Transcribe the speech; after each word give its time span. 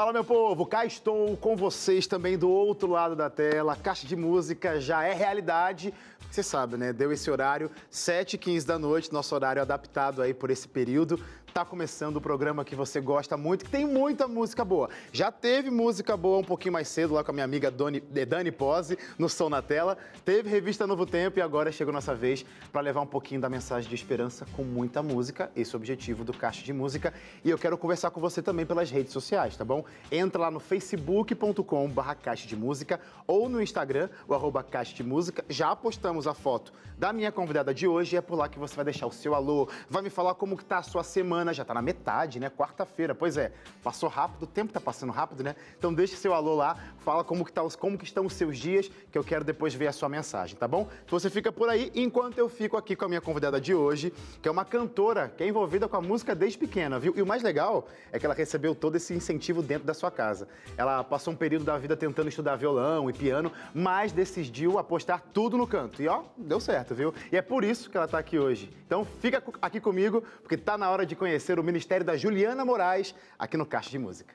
Fala, 0.00 0.14
meu 0.14 0.24
povo, 0.24 0.64
cá 0.64 0.86
estou 0.86 1.36
com 1.36 1.54
vocês 1.54 2.06
também 2.06 2.38
do 2.38 2.48
outro 2.48 2.88
lado 2.88 3.14
da 3.14 3.28
tela. 3.28 3.76
Caixa 3.76 4.06
de 4.06 4.16
música 4.16 4.80
já 4.80 5.04
é 5.04 5.12
realidade. 5.12 5.92
Você 6.30 6.42
sabe, 6.42 6.78
né? 6.78 6.90
Deu 6.90 7.12
esse 7.12 7.30
horário, 7.30 7.70
7h15 7.92 8.64
da 8.64 8.78
noite, 8.78 9.12
nosso 9.12 9.34
horário 9.34 9.60
adaptado 9.60 10.22
aí 10.22 10.32
por 10.32 10.48
esse 10.48 10.66
período. 10.66 11.22
Tá 11.52 11.64
começando 11.64 12.16
o 12.16 12.20
programa 12.20 12.64
que 12.64 12.76
você 12.76 13.00
gosta 13.00 13.36
muito, 13.36 13.64
que 13.64 13.70
tem 13.70 13.84
muita 13.84 14.28
música 14.28 14.64
boa. 14.64 14.88
Já 15.12 15.32
teve 15.32 15.68
música 15.68 16.16
boa 16.16 16.38
um 16.38 16.44
pouquinho 16.44 16.72
mais 16.72 16.86
cedo 16.86 17.14
lá 17.14 17.24
com 17.24 17.32
a 17.32 17.34
minha 17.34 17.44
amiga 17.44 17.72
Doni, 17.72 17.98
Dani 17.98 18.52
Pose, 18.52 18.96
no 19.18 19.28
Som 19.28 19.48
na 19.48 19.60
Tela. 19.60 19.98
Teve 20.24 20.48
revista 20.48 20.86
Novo 20.86 21.04
Tempo 21.04 21.40
e 21.40 21.42
agora 21.42 21.72
chegou 21.72 21.92
nossa 21.92 22.14
vez 22.14 22.46
para 22.70 22.80
levar 22.80 23.00
um 23.00 23.06
pouquinho 23.06 23.40
da 23.40 23.48
mensagem 23.48 23.88
de 23.88 23.94
esperança 23.96 24.46
com 24.54 24.62
muita 24.62 25.02
música. 25.02 25.50
Esse 25.56 25.74
é 25.74 25.76
o 25.76 25.80
objetivo 25.80 26.22
do 26.22 26.32
Caixa 26.32 26.62
de 26.62 26.72
Música. 26.72 27.12
E 27.44 27.50
eu 27.50 27.58
quero 27.58 27.76
conversar 27.76 28.12
com 28.12 28.20
você 28.20 28.40
também 28.40 28.64
pelas 28.64 28.88
redes 28.88 29.12
sociais, 29.12 29.56
tá 29.56 29.64
bom? 29.64 29.84
Entra 30.12 30.42
lá 30.42 30.50
no 30.52 30.60
facebook.com 30.60 31.88
barra 31.88 32.14
Caixa 32.14 32.46
de 32.46 32.54
Música 32.54 33.00
ou 33.26 33.48
no 33.48 33.60
Instagram, 33.60 34.08
o 34.28 34.34
arroba 34.34 34.62
Caixa 34.62 34.94
de 34.94 35.02
Música. 35.02 35.44
Já 35.48 35.74
postamos 35.74 36.28
a 36.28 36.34
foto 36.34 36.72
da 37.00 37.14
minha 37.14 37.32
convidada 37.32 37.72
de 37.72 37.88
hoje 37.88 38.14
e 38.14 38.18
é 38.18 38.20
por 38.20 38.36
lá 38.36 38.46
que 38.46 38.58
você 38.58 38.76
vai 38.76 38.84
deixar 38.84 39.06
o 39.06 39.12
seu 39.12 39.34
alô, 39.34 39.66
vai 39.88 40.02
me 40.02 40.10
falar 40.10 40.34
como 40.34 40.54
que 40.54 40.62
tá 40.62 40.76
a 40.76 40.82
sua 40.82 41.02
semana, 41.02 41.39
já 41.52 41.64
tá 41.64 41.74
na 41.74 41.82
metade, 41.82 42.38
né? 42.38 42.50
Quarta-feira, 42.50 43.14
pois 43.14 43.36
é, 43.36 43.52
passou 43.82 44.08
rápido, 44.08 44.44
o 44.44 44.46
tempo 44.46 44.72
tá 44.72 44.80
passando 44.80 45.12
rápido, 45.12 45.42
né? 45.42 45.56
Então 45.78 45.92
deixe 45.92 46.16
seu 46.16 46.34
alô 46.34 46.54
lá, 46.54 46.76
fala 46.98 47.24
como 47.24 47.44
que, 47.44 47.52
tá, 47.52 47.62
como 47.78 47.98
que 47.98 48.04
estão 48.04 48.26
os 48.26 48.34
seus 48.34 48.58
dias, 48.58 48.90
que 49.10 49.18
eu 49.18 49.24
quero 49.24 49.44
depois 49.44 49.74
ver 49.74 49.88
a 49.88 49.92
sua 49.92 50.08
mensagem, 50.08 50.56
tá 50.56 50.68
bom? 50.68 50.88
Então 51.04 51.18
você 51.18 51.30
fica 51.30 51.50
por 51.50 51.68
aí, 51.68 51.90
enquanto 51.94 52.38
eu 52.38 52.48
fico 52.48 52.76
aqui 52.76 52.94
com 52.94 53.04
a 53.04 53.08
minha 53.08 53.20
convidada 53.20 53.60
de 53.60 53.74
hoje, 53.74 54.12
que 54.40 54.48
é 54.48 54.50
uma 54.50 54.64
cantora 54.64 55.32
que 55.36 55.42
é 55.42 55.48
envolvida 55.48 55.88
com 55.88 55.96
a 55.96 56.00
música 56.00 56.34
desde 56.34 56.58
pequena, 56.58 56.98
viu? 56.98 57.12
E 57.16 57.22
o 57.22 57.26
mais 57.26 57.42
legal 57.42 57.88
é 58.12 58.18
que 58.18 58.26
ela 58.26 58.34
recebeu 58.34 58.74
todo 58.74 58.96
esse 58.96 59.14
incentivo 59.14 59.62
dentro 59.62 59.86
da 59.86 59.94
sua 59.94 60.10
casa. 60.10 60.48
Ela 60.76 61.02
passou 61.02 61.32
um 61.32 61.36
período 61.36 61.64
da 61.64 61.78
vida 61.78 61.96
tentando 61.96 62.28
estudar 62.28 62.56
violão 62.56 63.08
e 63.08 63.12
piano, 63.12 63.52
mas 63.74 64.12
decidiu 64.12 64.78
apostar 64.78 65.22
tudo 65.32 65.56
no 65.56 65.66
canto. 65.66 66.02
E 66.02 66.08
ó, 66.08 66.22
deu 66.36 66.60
certo, 66.60 66.94
viu? 66.94 67.14
E 67.32 67.36
é 67.36 67.42
por 67.42 67.64
isso 67.64 67.90
que 67.90 67.96
ela 67.96 68.06
está 68.06 68.18
aqui 68.18 68.38
hoje. 68.38 68.70
Então 68.86 69.04
fica 69.04 69.42
aqui 69.62 69.80
comigo, 69.80 70.22
porque 70.42 70.54
está 70.54 70.76
na 70.76 70.90
hora 70.90 71.06
de 71.06 71.14
conhecer 71.16 71.29
o 71.60 71.64
Ministério 71.64 72.04
da 72.04 72.16
Juliana 72.16 72.64
Moraes 72.64 73.14
aqui 73.38 73.56
no 73.56 73.66
Caixa 73.66 73.90
de 73.90 73.98
Música. 73.98 74.34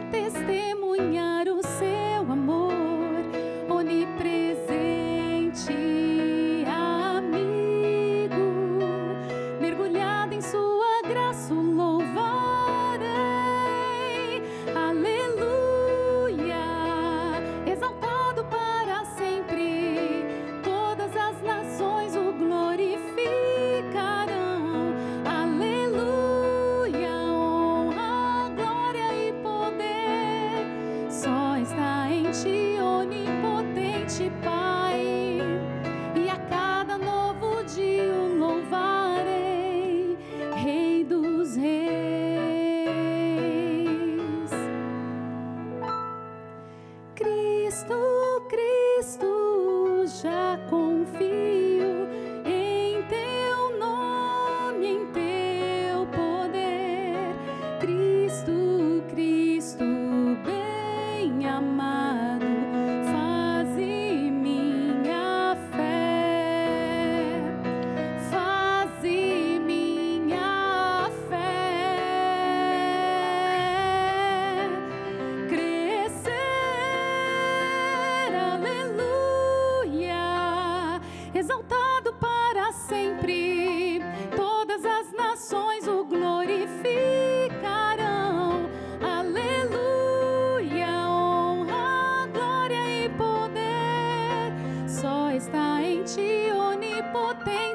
Testemunhar 0.00 1.48
o 1.48 1.53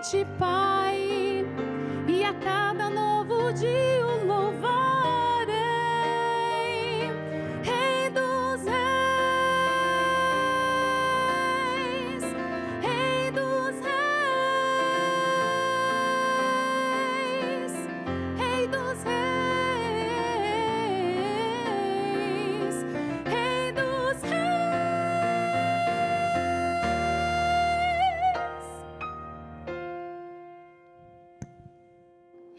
onipotente 0.09 0.25
Pai, 0.39 0.78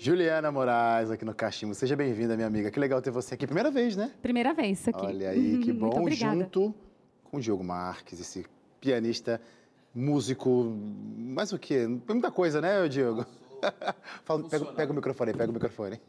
Juliana 0.02 0.50
Moraes 0.50 1.11
aqui 1.11 1.26
no 1.26 1.35
Cachimbo. 1.35 1.75
Seja 1.75 1.94
bem-vinda, 1.94 2.35
minha 2.35 2.47
amiga. 2.49 2.70
Que 2.70 2.81
legal 2.81 3.02
ter 3.02 3.11
você 3.11 3.35
aqui. 3.35 3.47
Primeira 3.47 3.70
vez, 3.70 3.97
né? 3.97 4.11
Primeira 4.23 4.55
vez 4.55 4.88
aqui. 4.88 5.05
Olha 5.05 5.29
aí, 5.29 5.58
que 5.58 5.75
Muito 5.75 5.75
bom. 5.75 6.11
Junto 6.11 6.75
com 7.23 7.37
o 7.37 7.41
Diogo 7.41 7.62
Marques, 7.62 8.19
esse 8.19 8.47
pianista, 8.81 9.38
músico, 9.94 10.75
mais 11.19 11.52
o 11.52 11.58
quê? 11.58 11.87
Muita 11.87 12.31
coisa, 12.31 12.62
né, 12.62 12.88
Diogo? 12.88 13.26
Fala- 14.24 14.42
pega, 14.48 14.64
pega 14.66 14.92
o 14.92 14.94
microfone 14.94 15.30
aí, 15.30 15.36
pega 15.36 15.50
o 15.50 15.54
microfone. 15.54 16.00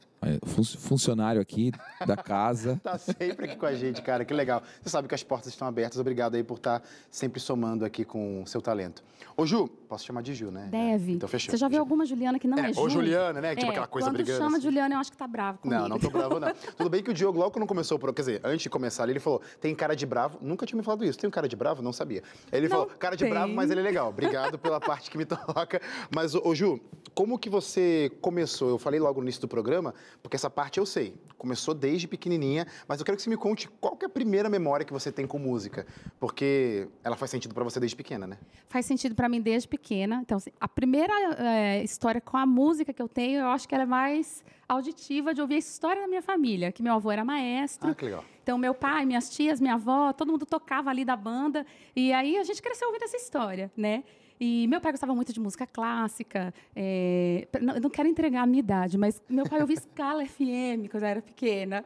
Fun- 0.45 0.63
funcionário 0.63 1.42
aqui 1.42 1.71
da 2.06 2.15
casa. 2.15 2.80
Tá 2.83 2.98
sempre 2.98 3.45
aqui 3.45 3.56
com 3.56 3.65
a 3.65 3.74
gente, 3.74 4.01
cara. 4.01 4.24
Que 4.25 4.33
legal. 4.33 4.62
Você 4.81 4.89
sabe 4.89 5.07
que 5.07 5.15
as 5.15 5.24
portas 5.24 5.48
estão 5.50 5.68
abertas. 5.68 5.98
Obrigado 6.00 6.36
aí 6.36 6.44
por 6.44 6.57
estar 6.57 6.81
sempre 7.09 7.39
somando 7.39 7.86
aqui 7.86 8.03
com 8.06 8.44
o 8.44 8.48
seu 8.48 8.62
talento. 8.62 9.03
Ô, 9.38 9.45
Ju, 9.45 9.68
posso 9.88 10.06
chamar 10.06 10.21
de 10.21 10.33
Ju, 10.33 10.51
né? 10.51 10.68
Deve. 10.69 11.13
Então 11.13 11.27
fechou. 11.30 11.51
Você 11.51 11.57
já 11.57 11.68
viu 11.68 11.77
Ju. 11.77 11.81
alguma 11.81 12.06
Juliana 12.06 12.38
que 12.38 12.48
não 12.48 12.57
é, 12.57 12.69
É, 12.69 12.74
Ju? 12.74 12.81
ou 12.81 12.89
Juliana, 12.89 13.39
né? 13.42 13.56
Tipo 13.56 13.68
É, 13.68 13.69
aquela 13.71 13.88
coisa 13.88 14.07
quando 14.09 14.15
brigando. 14.18 14.38
chama 14.39 14.57
assim. 14.57 14.65
Juliana, 14.65 14.95
eu 14.95 15.00
acho 15.00 15.12
que 15.12 15.18
tá 15.18 15.27
bravo 15.27 15.59
comigo. 15.59 15.80
Não, 15.81 15.89
não 15.89 16.00
tô 16.00 16.09
bravo, 16.09 16.39
não. 16.39 16.51
Tudo 16.77 16.89
bem 16.89 17.01
que 17.01 17.09
o 17.12 17.13
Diogo, 17.13 17.39
logo 17.39 17.51
quando 17.51 17.65
começou, 17.68 17.98
o 17.98 18.00
pro- 18.00 18.13
quer 18.13 18.21
dizer, 18.24 18.42
antes 18.44 18.62
de 18.63 18.69
começar 18.69 19.03
ali, 19.03 19.13
ele 19.13 19.19
falou: 19.19 19.42
tem 19.59 19.74
cara 19.74 19.95
de 19.95 20.06
bravo. 20.06 20.38
Nunca 20.42 20.65
tinha 20.65 20.77
me 20.77 20.83
falado 20.83 21.03
isso. 21.06 21.18
Tem 21.18 21.27
um 21.27 21.31
cara 21.31 21.48
de 21.48 21.56
bravo? 21.56 21.81
Não 21.81 21.94
sabia. 21.94 22.21
Ele 22.51 22.68
Não 22.68 22.69
falou: 22.77 22.86
cara 23.00 23.15
de 23.15 23.24
tem. 23.24 23.31
bravo, 23.33 23.53
mas 23.53 23.71
ele 23.71 23.80
é 23.80 23.83
legal. 23.83 24.09
Obrigado 24.09 24.57
pela 24.59 24.80
parte 24.81 25.09
que 25.09 25.18
me 25.18 25.25
toca. 25.25 25.81
Mas, 26.13 26.36
ô, 26.36 26.42
ô, 26.45 26.53
Ju, 26.56 26.80
como 27.15 27.39
que 27.39 27.50
você 27.50 27.91
começou? 28.22 28.70
Eu 28.70 28.78
falei 28.78 29.00
logo 29.00 29.20
no 29.20 29.26
início 29.26 29.42
do 29.42 29.48
programa, 29.48 29.94
porque 30.22 30.36
essa 30.36 30.50
parte 30.50 30.80
eu 30.80 30.86
sei. 30.86 31.16
Começou 31.38 31.74
desde 31.74 32.08
pequenininha, 32.08 32.68
mas 32.88 33.00
eu 33.00 33.06
quero 33.06 33.16
que 33.16 33.24
você 33.24 33.30
me 33.30 33.38
conte 33.38 33.68
qual 33.80 33.98
é 34.02 34.06
a 34.06 34.10
primeira 34.10 34.50
memória 34.50 34.86
que 34.86 34.94
você 34.94 35.12
tem 35.12 35.26
com 35.26 35.40
música. 35.40 35.86
Porque 36.20 36.88
ela 37.04 37.16
faz 37.16 37.32
sentido 37.32 37.54
pra 37.54 37.64
você 37.64 37.80
desde 37.80 37.96
pequena, 37.96 38.28
né? 38.28 38.38
Faz 38.70 38.86
sentido 38.86 39.16
pra 39.16 39.28
mim 39.28 39.42
desde 39.42 39.68
pequena. 39.68 40.20
Então, 40.22 40.38
assim, 40.38 40.52
a 40.60 40.68
primeira 40.68 41.14
é, 41.38 41.84
história 41.84 42.22
com 42.22 42.38
a 42.38 42.46
música 42.46 42.94
que 42.94 43.02
eu 43.02 43.10
tenho, 43.10 43.42
eu 43.42 43.48
acho 43.48 43.68
que 43.68 43.74
ela 43.74 43.84
é 43.84 43.88
mais 43.88 44.44
auditiva 44.68 45.34
de 45.34 45.42
ouvir 45.42 45.56
a 45.56 45.60
história 45.60 46.02
da 46.02 46.08
minha 46.08 46.22
família, 46.22 46.72
que 46.72 46.82
meu 46.82 46.94
avô 46.94 47.12
era 47.12 47.26
maestro. 47.26 47.90
Ah, 47.90 47.96
que 47.96 48.06
legal. 48.06 48.24
Então, 48.44 48.58
meu 48.58 48.74
pai, 48.74 49.06
minhas 49.06 49.30
tias, 49.30 49.60
minha 49.60 49.76
avó, 49.76 50.14
todo 50.14 50.32
mundo 50.32 50.46
tocava 50.46 50.90
ali 50.90 51.06
da 51.06 51.16
banda. 51.16 51.66
E 51.96 52.12
aí 52.14 52.38
a 52.38 52.44
gente 52.44 52.62
cresceu 52.62 52.88
ouvindo 52.88 53.04
essa 53.04 53.18
história, 53.18 53.72
né? 53.76 54.04
E 54.44 54.66
meu 54.68 54.82
pai 54.82 54.92
gostava 54.92 55.14
muito 55.14 55.32
de 55.32 55.40
música 55.40 55.68
clássica. 55.68 56.52
é, 56.76 57.48
não- 57.62 57.76
Eu 57.76 57.82
não 57.82 57.90
quero 57.92 58.10
entregar 58.10 58.42
a 58.42 58.46
minha 58.48 58.60
idade, 58.60 58.98
mas 58.98 59.22
meu 59.30 59.46
pai 59.48 59.62
ouvia 59.62 59.78
Scala 59.78 60.26
FM 60.26 60.90
quando 60.90 61.04
eu 61.04 61.10
era 61.10 61.22
pequena. 61.22 61.86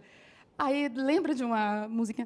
Aí 0.58 0.88
lembra 0.88 1.36
de 1.36 1.44
uma 1.44 1.86
música. 1.90 2.26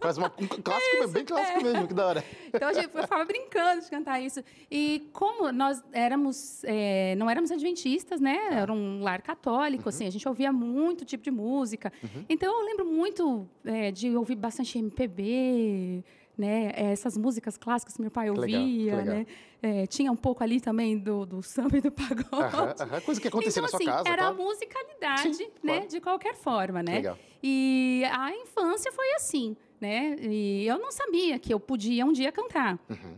Faz 0.00 0.18
uma, 0.18 0.32
um 0.40 0.46
clássico, 0.60 1.08
bem 1.12 1.24
clássico 1.24 1.62
mesmo, 1.62 1.86
que 1.86 1.94
da 1.94 2.06
hora. 2.08 2.24
Então 2.52 2.68
a 2.68 2.72
gente 2.72 2.90
eu 2.92 3.02
ficava 3.02 3.24
brincando 3.24 3.82
de 3.82 3.88
cantar 3.90 4.20
isso. 4.20 4.42
E 4.68 5.08
como 5.12 5.52
nós 5.52 5.82
éramos, 5.92 6.62
é, 6.64 7.14
não 7.16 7.30
éramos 7.30 7.52
adventistas, 7.52 8.20
né? 8.20 8.38
Era 8.50 8.72
um 8.72 9.02
lar 9.02 9.22
católico, 9.22 9.88
assim, 9.88 10.04
a 10.06 10.10
gente 10.10 10.26
ouvia 10.28 10.52
muito 10.52 11.04
tipo 11.04 11.22
de 11.22 11.30
música. 11.30 11.92
Então 12.28 12.52
eu 12.60 12.66
lembro 12.66 12.84
muito 12.84 13.48
é, 13.64 13.92
de 13.92 14.16
ouvir 14.16 14.34
bastante 14.34 14.78
MPB, 14.78 16.04
né? 16.36 16.72
É, 16.74 16.92
Essas 16.92 17.16
músicas 17.16 17.56
clássicas 17.56 17.94
que 17.94 18.00
meu 18.00 18.10
pai 18.10 18.30
Que 18.30 18.38
legal, 18.40 18.60
ouvia, 18.60 18.96
legal. 18.96 19.14
né? 19.14 19.26
É, 19.62 19.86
tinha 19.86 20.10
um 20.12 20.16
pouco 20.16 20.42
ali 20.42 20.60
também 20.60 20.98
do, 20.98 21.24
do 21.24 21.42
samba 21.42 21.78
e 21.78 21.80
do 21.80 21.90
pagode. 21.92 22.32
Aham, 22.32 22.74
aham. 22.80 23.00
Coisa 23.00 23.20
que 23.20 23.28
acontecia 23.28 23.50
então, 23.60 23.62
na 23.62 23.68
sua 23.68 23.76
assim, 23.78 23.86
casa, 23.86 24.08
era 24.08 24.22
tá? 24.24 24.28
a 24.28 24.32
musicalidade, 24.34 25.34
Sim, 25.34 25.44
né? 25.62 25.74
claro. 25.76 25.88
De 25.88 26.00
qualquer 26.00 26.34
forma, 26.34 26.82
né? 26.82 26.94
Legal. 26.96 27.18
E 27.42 28.02
a 28.10 28.30
infância 28.34 28.90
foi 28.92 29.12
assim, 29.14 29.56
né? 29.80 30.16
E 30.20 30.66
eu 30.66 30.78
não 30.78 30.90
sabia 30.90 31.38
que 31.38 31.52
eu 31.52 31.60
podia 31.60 32.04
um 32.04 32.12
dia 32.12 32.30
cantar. 32.32 32.78
Uhum. 32.90 33.16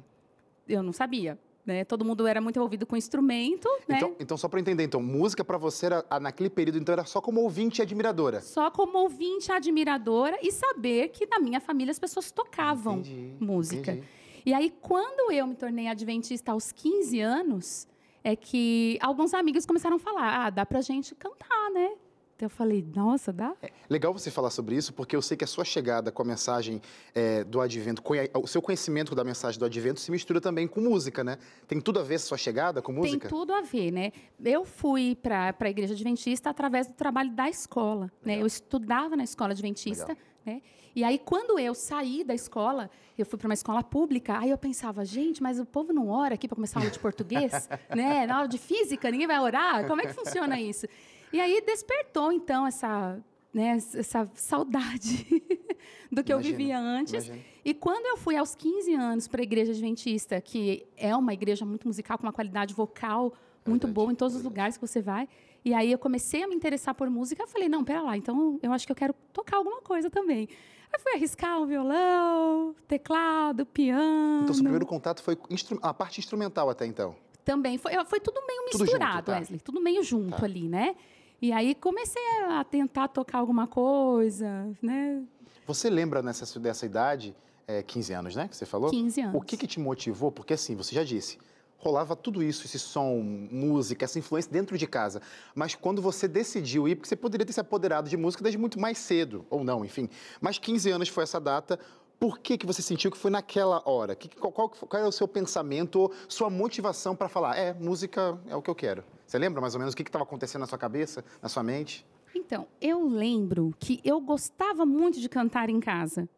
Eu 0.69 0.83
não 0.83 0.93
sabia, 0.93 1.39
né? 1.67 1.85
Todo 1.85 2.05
mundo 2.05 2.27
era 2.27 2.41
muito 2.41 2.57
envolvido 2.57 2.87
com 2.87 2.97
instrumento, 2.97 3.69
né? 3.89 3.97
Então, 3.97 4.17
então, 4.21 4.37
só 4.37 4.49
para 4.49 4.61
entender, 4.61 4.85
então, 4.85 5.03
música 5.03 5.45
para 5.45 5.59
você 5.59 5.87
era, 5.87 6.05
naquele 6.21 6.49
período 6.49 6.79
então 6.79 6.93
era 6.93 7.05
só 7.05 7.21
como 7.21 7.41
ouvinte 7.41 7.81
e 7.81 7.83
admiradora. 7.83 8.41
Só 8.41 8.71
como 8.71 8.99
ouvinte 8.99 9.51
admiradora 9.51 10.39
e 10.41 10.53
saber 10.53 11.09
que 11.09 11.27
na 11.27 11.41
minha 11.41 11.61
família 11.61 11.91
as 11.91 11.99
pessoas 11.99 12.31
tocavam 12.31 12.99
Entendi, 13.01 13.35
música. 13.41 13.93
entendi. 13.93 14.07
E 14.47 14.55
aí, 14.55 14.73
quando 14.81 15.33
eu 15.33 15.45
me 15.45 15.57
tornei 15.57 15.89
adventista 15.89 16.53
aos 16.53 16.71
15 16.71 17.21
anos, 17.21 17.89
é 18.23 18.37
que 18.37 18.97
alguns 19.01 19.35
amigos 19.35 19.67
começaram 19.67 19.97
a 19.97 19.99
falar: 19.99 20.47
ah, 20.47 20.51
dá 20.51 20.65
pra 20.65 20.81
gente 20.81 21.15
cantar, 21.17 21.71
né? 21.73 21.95
Então 22.37 22.45
eu 22.47 22.51
falei: 22.51 22.87
nossa, 22.95 23.33
dá? 23.33 23.55
Legal 23.89 24.13
você 24.13 24.31
falar 24.31 24.51
sobre 24.51 24.77
isso, 24.77 24.93
porque 24.93 25.17
eu 25.17 25.23
sei 25.23 25.39
que 25.39 25.45
a 25.45 25.47
sua 25.47 25.65
chegada 25.65 26.13
com 26.13 26.21
a 26.21 26.25
mensagem 26.25 26.83
é, 27.15 27.43
do 27.43 27.61
advento, 27.63 28.03
o 28.35 28.47
seu 28.47 28.61
conhecimento 28.61 29.15
da 29.15 29.25
mensagem 29.25 29.59
do 29.59 29.65
advento 29.65 30.01
se 30.01 30.11
mistura 30.11 30.39
também 30.39 30.69
com 30.69 30.81
música, 30.83 31.25
né? 31.25 31.39
Tem 31.67 31.81
tudo 31.81 31.99
a 31.99 32.03
ver 32.03 32.17
essa 32.17 32.27
sua 32.27 32.37
chegada 32.37 32.83
com 32.83 32.93
música? 32.93 33.21
Tem 33.21 33.31
tudo 33.31 33.55
a 33.55 33.63
ver, 33.63 33.91
né? 33.91 34.13
Eu 34.45 34.67
fui 34.67 35.17
para 35.17 35.55
a 35.59 35.71
Igreja 35.71 35.95
Adventista 35.95 36.51
através 36.51 36.87
do 36.87 36.93
trabalho 36.93 37.31
da 37.31 37.49
escola, 37.49 38.13
né? 38.23 38.33
Legal. 38.33 38.41
Eu 38.41 38.47
estudava 38.47 39.17
na 39.17 39.25
escola 39.25 39.53
Adventista, 39.53 40.17
né? 40.45 40.61
E 40.95 41.05
aí, 41.05 41.19
quando 41.19 41.59
eu 41.59 41.75
saí 41.75 42.25
da 42.25 42.35
escola, 42.35 42.91
eu 43.19 43.27
fui 43.27 43.39
para 43.39 43.49
uma 43.49 43.55
escola 43.55 43.83
pública, 43.85 44.39
aí 44.39 44.49
eu 44.49 44.57
pensava, 44.57 45.05
gente, 45.05 45.43
mas 45.43 45.61
o 45.61 45.67
povo 45.67 45.93
não 45.93 46.09
ora 46.09 46.35
aqui 46.35 46.49
para 46.49 46.55
começar 46.55 46.81
a 46.81 46.83
aula 46.83 46.91
de 46.91 46.99
português, 46.99 47.69
né? 47.95 48.27
Na 48.27 48.37
aula 48.37 48.49
de 48.49 48.57
física, 48.57 49.11
ninguém 49.11 49.27
vai 49.27 49.39
orar? 49.39 49.87
Como 49.87 50.01
é 50.01 50.07
que 50.07 50.15
funciona 50.15 50.59
isso? 50.61 50.87
E 51.33 51.41
aí 51.41 51.61
despertou, 51.61 52.33
então, 52.33 52.67
essa, 52.67 53.19
né, 53.53 53.77
essa 53.95 54.31
saudade 54.35 55.27
do 56.11 56.23
que 56.23 56.33
eu 56.33 56.37
Imagino, 56.39 56.57
vivia 56.59 56.79
antes. 56.79 57.13
imagino. 57.27 57.45
E 57.65 57.75
quando 57.75 58.07
eu 58.07 58.17
fui 58.17 58.37
aos 58.37 58.55
15 58.55 58.95
anos 58.95 59.29
para 59.29 59.41
a 59.41 59.45
Igreja 59.45 59.73
Adventista, 59.73 60.41
que 60.41 60.87
é 60.97 61.15
uma 61.17 61.35
igreja 61.35 61.65
muito 61.65 61.87
musical, 61.87 62.17
com 62.17 62.25
uma 62.27 62.33
qualidade 62.33 62.73
vocal 62.75 63.33
muito 63.67 63.83
Verdade, 63.89 63.93
boa 63.93 64.13
em 64.13 64.15
todos 64.15 64.37
os 64.37 64.43
verdade. 64.43 64.55
lugares 64.55 64.77
que 64.77 64.87
você 64.87 65.03
vai, 65.03 65.29
e 65.65 65.75
aí 65.75 65.91
eu 65.91 65.99
comecei 65.99 66.45
a 66.45 66.47
me 66.49 66.55
interessar 66.55 66.95
por 66.95 67.11
música, 67.11 67.43
eu 67.43 67.49
falei, 67.49 67.69
não, 67.69 67.83
pera 67.83 68.01
lá, 68.01 68.17
então 68.17 68.59
eu 68.63 68.73
acho 68.73 68.87
que 68.87 68.93
eu 68.93 68.97
quero 68.97 69.13
tocar 69.33 69.57
alguma 69.57 69.81
coisa 69.83 70.09
também. 70.09 70.49
Aí 70.93 71.01
fui 71.03 71.13
arriscar 71.15 71.61
um 71.61 71.67
violão, 71.67 72.77
teclado, 72.87 73.67
piano. 73.67 74.43
Então, 74.45 74.55
seu 74.55 74.63
primeiro 74.63 74.87
contato 74.87 75.21
foi 75.21 75.37
a 75.83 75.93
parte 75.93 76.21
instrumental 76.21 76.71
até 76.71 76.87
então. 76.87 77.17
Também 77.45 77.77
foi, 77.79 77.93
foi 78.05 78.21
tudo 78.21 78.41
meio 78.47 78.63
Tudo 78.71 78.83
misturado, 78.85 79.15
junto, 79.17 79.25
tá. 79.27 79.33
Wesley, 79.39 79.61
tudo 79.61 79.81
meio 79.81 80.03
junto 80.05 80.37
Tá. 80.37 80.45
ali, 80.45 80.69
né? 80.69 80.95
E 81.41 81.53
aí 81.53 81.75
comecei 81.75 82.23
a 82.49 82.65
tentar 82.65 83.09
tocar 83.09 83.39
alguma 83.39 83.67
coisa, 83.67 84.69
né? 84.81 85.23
Você 85.67 85.91
lembra 85.91 86.23
nessa 86.23 86.59
dessa 86.59 86.87
idade, 86.87 87.35
é, 87.67 87.83
15 87.83 88.13
anos, 88.13 88.37
né, 88.37 88.49
que 88.49 88.57
você 88.57 88.65
falou? 88.65 88.91
15 88.91 89.21
anos. 89.21 89.35
O 89.35 89.41
que, 89.41 89.57
que 89.57 89.67
te 89.67 89.79
motivou? 89.81 90.31
Porque 90.33 90.55
assim, 90.55 90.75
você 90.75 90.95
já 90.95 91.05
disse, 91.05 91.39
rolava 91.77 92.17
tudo 92.17 92.43
isso, 92.43 92.65
esse 92.65 92.79
som, 92.79 93.21
música, 93.51 94.05
essa 94.05 94.19
influência 94.19 94.51
dentro 94.51 94.79
de 94.79 94.87
casa. 94.87 95.21
Mas 95.55 95.75
quando 95.75 96.01
você 96.01 96.27
decidiu 96.27 96.89
ir, 96.89 96.97
porque 96.97 97.09
você 97.09 97.17
poderia 97.17 97.45
ter 97.45 97.53
se 97.53 97.61
apoderado 97.61 98.09
de 98.09 98.17
música 98.17 98.43
desde 98.43 98.59
muito 98.59 98.81
mais 98.81 98.97
cedo, 98.97 99.45
ou 99.51 99.63
não, 99.63 99.85
enfim. 99.85 100.09
Mas 100.41 100.59
15 100.59 100.91
anos 100.91 101.09
foi 101.09 101.25
essa 101.25 101.41
data. 101.41 101.79
Por 102.19 102.39
que, 102.39 102.57
que 102.57 102.65
você 102.65 102.81
sentiu 102.81 103.11
que 103.11 103.19
foi 103.19 103.31
naquela 103.31 103.83
hora? 103.87 104.17
Que, 104.17 104.29
qual, 104.29 104.51
qual, 104.51 104.71
qual 104.71 105.01
era 105.01 105.09
o 105.09 105.13
seu 105.13 105.29
pensamento, 105.29 106.01
ou 106.01 106.13
sua 106.29 106.49
motivação 106.49 107.15
para 107.15 107.29
falar, 107.29 107.57
é, 107.59 107.75
música 107.75 108.39
é 108.49 108.57
o 108.57 108.63
que 108.63 108.71
eu 108.71 108.75
quero? 108.75 109.05
Você 109.27 109.39
lembra 109.39 109.61
mais 109.61 109.75
ou 109.75 109.81
menos 109.81 109.93
o 109.93 109.97
que 109.97 110.03
estava 110.03 110.25
acontecendo 110.25 110.61
na 110.61 110.67
sua 110.67 110.79
cabeça, 110.79 111.25
na 111.43 111.49
sua 111.49 111.63
mente? 111.63 112.07
Então, 112.35 112.69
eu 112.81 113.07
lembro 113.07 113.75
que 113.79 114.01
eu 114.05 114.21
gostava 114.21 114.87
muito 114.87 115.21
de 115.21 115.29
cantar 115.29 115.69
em 115.69 115.81
casa. 115.81 116.29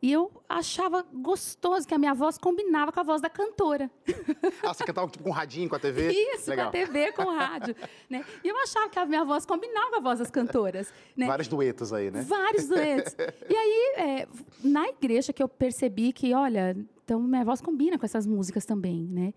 E 0.00 0.10
eu 0.10 0.32
achava 0.48 1.06
gostoso 1.12 1.86
que 1.86 1.94
a 1.94 1.98
minha 1.98 2.12
voz 2.12 2.36
combinava 2.36 2.90
com 2.90 2.98
a 2.98 3.02
voz 3.04 3.22
da 3.22 3.30
cantora. 3.30 3.90
Ah, 4.64 4.72
você 4.72 4.84
cantava 4.84 5.08
tipo, 5.08 5.24
com 5.24 5.30
um 5.30 5.32
radinho, 5.32 5.68
com 5.68 5.74
a 5.74 5.78
TV? 5.78 6.12
Isso, 6.12 6.48
Legal. 6.50 6.70
com 6.70 6.76
a 6.76 6.80
TV, 6.80 7.12
com 7.12 7.22
o 7.22 7.36
rádio. 7.36 7.74
Né? 8.08 8.24
E 8.44 8.48
eu 8.48 8.56
achava 8.58 8.88
que 8.88 8.98
a 8.98 9.06
minha 9.06 9.24
voz 9.24 9.44
combinava 9.44 9.90
com 9.90 9.96
a 9.96 10.00
voz 10.00 10.18
das 10.18 10.30
cantoras. 10.30 10.92
Né? 11.16 11.26
Vários 11.26 11.48
duetos 11.48 11.92
aí, 11.92 12.10
né? 12.10 12.22
Vários 12.22 12.68
duetos. 12.68 13.14
e 13.48 13.56
aí, 13.56 13.94
é, 13.96 14.28
na 14.62 14.88
igreja 14.88 15.32
que 15.32 15.42
eu 15.42 15.48
percebi 15.48 16.12
que, 16.12 16.32
olha, 16.34 16.76
então 17.04 17.20
minha 17.20 17.44
voz 17.44 17.60
combina 17.60 17.98
com 17.98 18.04
essas 18.04 18.26
músicas 18.26 18.64
também, 18.64 19.04
né? 19.04 19.32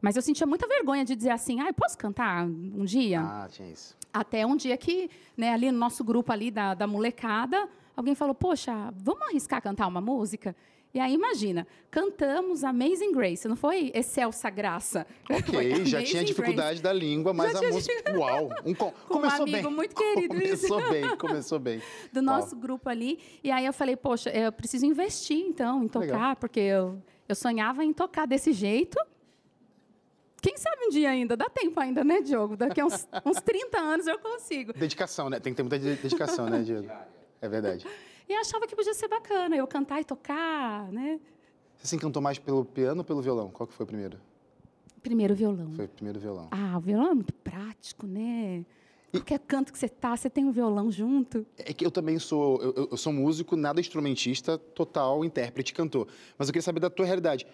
Mas 0.00 0.16
eu 0.16 0.22
sentia 0.22 0.46
muita 0.46 0.66
vergonha 0.66 1.04
de 1.04 1.16
dizer 1.16 1.30
assim, 1.30 1.60
ah, 1.60 1.66
eu 1.68 1.74
posso 1.74 1.96
cantar 1.96 2.44
um 2.46 2.84
dia? 2.84 3.20
Ah, 3.20 3.48
tinha 3.50 3.70
isso. 3.70 3.96
Até 4.12 4.46
um 4.46 4.56
dia 4.56 4.76
que, 4.76 5.10
né, 5.36 5.52
ali 5.52 5.70
no 5.70 5.78
nosso 5.78 6.02
grupo 6.04 6.32
ali 6.32 6.50
da, 6.50 6.74
da 6.74 6.86
molecada, 6.86 7.68
alguém 7.96 8.14
falou, 8.14 8.34
poxa, 8.34 8.72
vamos 8.96 9.22
arriscar 9.28 9.60
cantar 9.62 9.86
uma 9.86 10.00
música? 10.00 10.54
E 10.96 10.98
aí, 10.98 11.12
imagina, 11.12 11.66
cantamos 11.90 12.64
Amazing 12.64 13.12
Grace, 13.12 13.46
não 13.46 13.54
foi 13.54 13.92
Excelsa 13.94 14.48
Graça. 14.48 15.06
Ok, 15.28 15.84
já 15.84 16.02
tinha 16.02 16.24
dificuldade 16.24 16.80
Grace. 16.80 16.82
da 16.82 16.90
língua, 16.90 17.34
mas 17.34 17.52
já 17.52 17.58
a 17.58 17.70
música. 17.70 18.16
Uau! 18.16 18.48
Um 18.64 18.72
com... 18.72 18.90
começou 19.06 19.40
um 19.40 19.42
amigo 19.42 19.68
bem. 19.68 19.76
muito 19.76 19.92
querido. 20.00 20.34
Começou 20.34 20.90
bem, 20.90 21.16
começou 21.18 21.58
bem. 21.58 21.82
Do 22.10 22.22
nosso 22.22 22.54
Uau. 22.54 22.62
grupo 22.62 22.88
ali. 22.88 23.18
E 23.44 23.50
aí 23.50 23.66
eu 23.66 23.74
falei, 23.74 23.94
poxa, 23.94 24.30
eu 24.30 24.50
preciso 24.50 24.86
investir 24.86 25.36
então 25.36 25.84
em 25.84 25.88
tocar, 25.88 26.06
Legal. 26.06 26.36
porque 26.36 26.60
eu, 26.60 26.98
eu 27.28 27.34
sonhava 27.34 27.84
em 27.84 27.92
tocar 27.92 28.26
desse 28.26 28.52
jeito. 28.52 28.98
Quem 30.40 30.56
sabe 30.56 30.86
um 30.86 30.90
dia 30.90 31.10
ainda? 31.10 31.36
Dá 31.36 31.48
tempo 31.48 31.78
ainda, 31.80 32.04
né, 32.04 32.20
Diogo? 32.20 32.56
Daqui 32.56 32.80
a 32.80 32.86
uns, 32.86 33.08
uns 33.24 33.40
30 33.40 33.78
anos 33.78 34.06
eu 34.06 34.18
consigo. 34.18 34.72
Dedicação, 34.72 35.30
né? 35.30 35.40
Tem 35.40 35.52
que 35.52 35.56
ter 35.56 35.62
muita 35.62 35.78
dedicação, 35.78 36.48
né, 36.48 36.62
Diogo? 36.62 36.88
É 37.40 37.48
verdade. 37.48 37.86
E 38.28 38.34
achava 38.34 38.66
que 38.66 38.74
podia 38.74 38.94
ser 38.94 39.08
bacana 39.08 39.56
eu 39.56 39.66
cantar 39.66 40.00
e 40.00 40.04
tocar, 40.04 40.90
né? 40.92 41.20
Você 41.76 41.88
se 41.88 41.96
encantou 41.96 42.20
mais 42.22 42.38
pelo 42.38 42.64
piano 42.64 42.98
ou 42.98 43.04
pelo 43.04 43.22
violão? 43.22 43.50
Qual 43.50 43.66
que 43.66 43.74
foi 43.74 43.84
o 43.84 43.86
primeiro? 43.86 44.18
Primeiro 45.02 45.34
violão. 45.34 45.72
Foi 45.72 45.84
o 45.84 45.88
primeiro 45.88 46.18
violão. 46.18 46.48
Ah, 46.50 46.76
o 46.76 46.80
violão 46.80 47.10
é 47.10 47.14
muito 47.14 47.32
prático, 47.32 48.06
né? 48.06 48.64
Qualquer 49.12 49.38
canto 49.38 49.72
que 49.72 49.78
você 49.78 49.88
tá, 49.88 50.16
você 50.16 50.28
tem 50.28 50.44
um 50.44 50.50
violão 50.50 50.90
junto. 50.90 51.46
É 51.56 51.72
que 51.72 51.86
eu 51.86 51.90
também 51.90 52.18
sou, 52.18 52.60
eu, 52.60 52.88
eu 52.90 52.96
sou 52.96 53.12
músico, 53.12 53.56
nada 53.56 53.80
instrumentista, 53.80 54.58
total 54.58 55.24
intérprete, 55.24 55.72
cantor. 55.72 56.08
Mas 56.36 56.48
eu 56.48 56.52
queria 56.52 56.62
saber 56.62 56.80
da 56.80 56.90
tua 56.90 57.06
realidade 57.06 57.46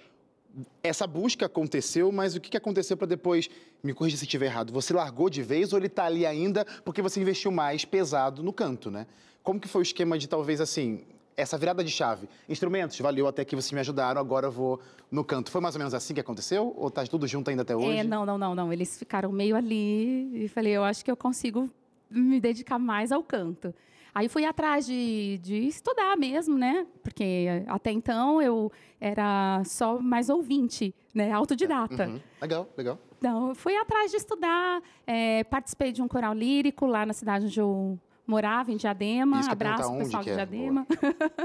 essa 0.82 1.06
busca 1.06 1.46
aconteceu, 1.46 2.10
mas 2.12 2.34
o 2.34 2.40
que 2.40 2.56
aconteceu 2.56 2.96
para 2.96 3.06
depois, 3.06 3.48
me 3.82 3.94
corrija 3.94 4.16
se 4.16 4.24
estiver 4.24 4.46
errado, 4.46 4.72
você 4.72 4.92
largou 4.92 5.30
de 5.30 5.42
vez 5.42 5.72
ou 5.72 5.78
ele 5.78 5.86
está 5.86 6.04
ali 6.04 6.26
ainda 6.26 6.64
porque 6.84 7.00
você 7.00 7.20
investiu 7.20 7.50
mais 7.50 7.84
pesado 7.84 8.42
no 8.42 8.52
canto, 8.52 8.90
né? 8.90 9.06
Como 9.42 9.58
que 9.58 9.68
foi 9.68 9.80
o 9.80 9.82
esquema 9.82 10.18
de 10.18 10.28
talvez 10.28 10.60
assim, 10.60 11.04
essa 11.36 11.58
virada 11.58 11.82
de 11.82 11.90
chave? 11.90 12.28
Instrumentos, 12.48 12.98
valeu 13.00 13.26
até 13.26 13.44
que 13.44 13.56
vocês 13.56 13.72
me 13.72 13.80
ajudaram, 13.80 14.20
agora 14.20 14.46
eu 14.46 14.52
vou 14.52 14.80
no 15.10 15.24
canto. 15.24 15.50
Foi 15.50 15.60
mais 15.60 15.74
ou 15.74 15.78
menos 15.78 15.94
assim 15.94 16.14
que 16.14 16.20
aconteceu? 16.20 16.74
Ou 16.76 16.90
tá 16.90 17.04
tudo 17.04 17.26
junto 17.26 17.50
ainda 17.50 17.62
até 17.62 17.74
hoje? 17.74 17.98
É, 17.98 18.04
não, 18.04 18.24
não, 18.24 18.38
não, 18.38 18.54
não. 18.54 18.72
Eles 18.72 18.98
ficaram 18.98 19.32
meio 19.32 19.56
ali 19.56 20.44
e 20.44 20.48
falei, 20.48 20.72
eu 20.72 20.84
acho 20.84 21.04
que 21.04 21.10
eu 21.10 21.16
consigo 21.16 21.68
me 22.10 22.40
dedicar 22.40 22.78
mais 22.78 23.10
ao 23.10 23.22
canto. 23.22 23.74
Aí 24.14 24.28
fui 24.28 24.44
atrás 24.44 24.84
de, 24.84 25.38
de 25.42 25.56
estudar 25.66 26.16
mesmo, 26.16 26.58
né? 26.58 26.86
Porque 27.02 27.46
até 27.66 27.90
então 27.90 28.42
eu 28.42 28.70
era 29.00 29.62
só 29.64 29.98
mais 29.98 30.28
ouvinte, 30.28 30.94
né? 31.14 31.32
Autodidata. 31.32 32.06
Uhum. 32.06 32.20
Legal, 32.40 32.68
legal. 32.76 32.98
Então, 33.18 33.54
fui 33.54 33.76
atrás 33.76 34.10
de 34.10 34.16
estudar, 34.16 34.82
é, 35.06 35.44
participei 35.44 35.92
de 35.92 36.02
um 36.02 36.08
coral 36.08 36.34
lírico 36.34 36.86
lá 36.86 37.06
na 37.06 37.12
cidade 37.12 37.46
onde 37.46 37.60
eu 37.60 37.98
morava, 38.26 38.72
em 38.72 38.76
Diadema. 38.76 39.40
Abraço 39.48 39.96
pessoal 39.96 40.22
de 40.22 40.30
é? 40.30 40.34
Diadema. 40.34 40.86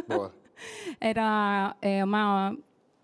Boa. 0.08 0.18
Boa. 0.18 0.34
era 1.00 1.76
é, 1.82 2.04
uma 2.04 2.56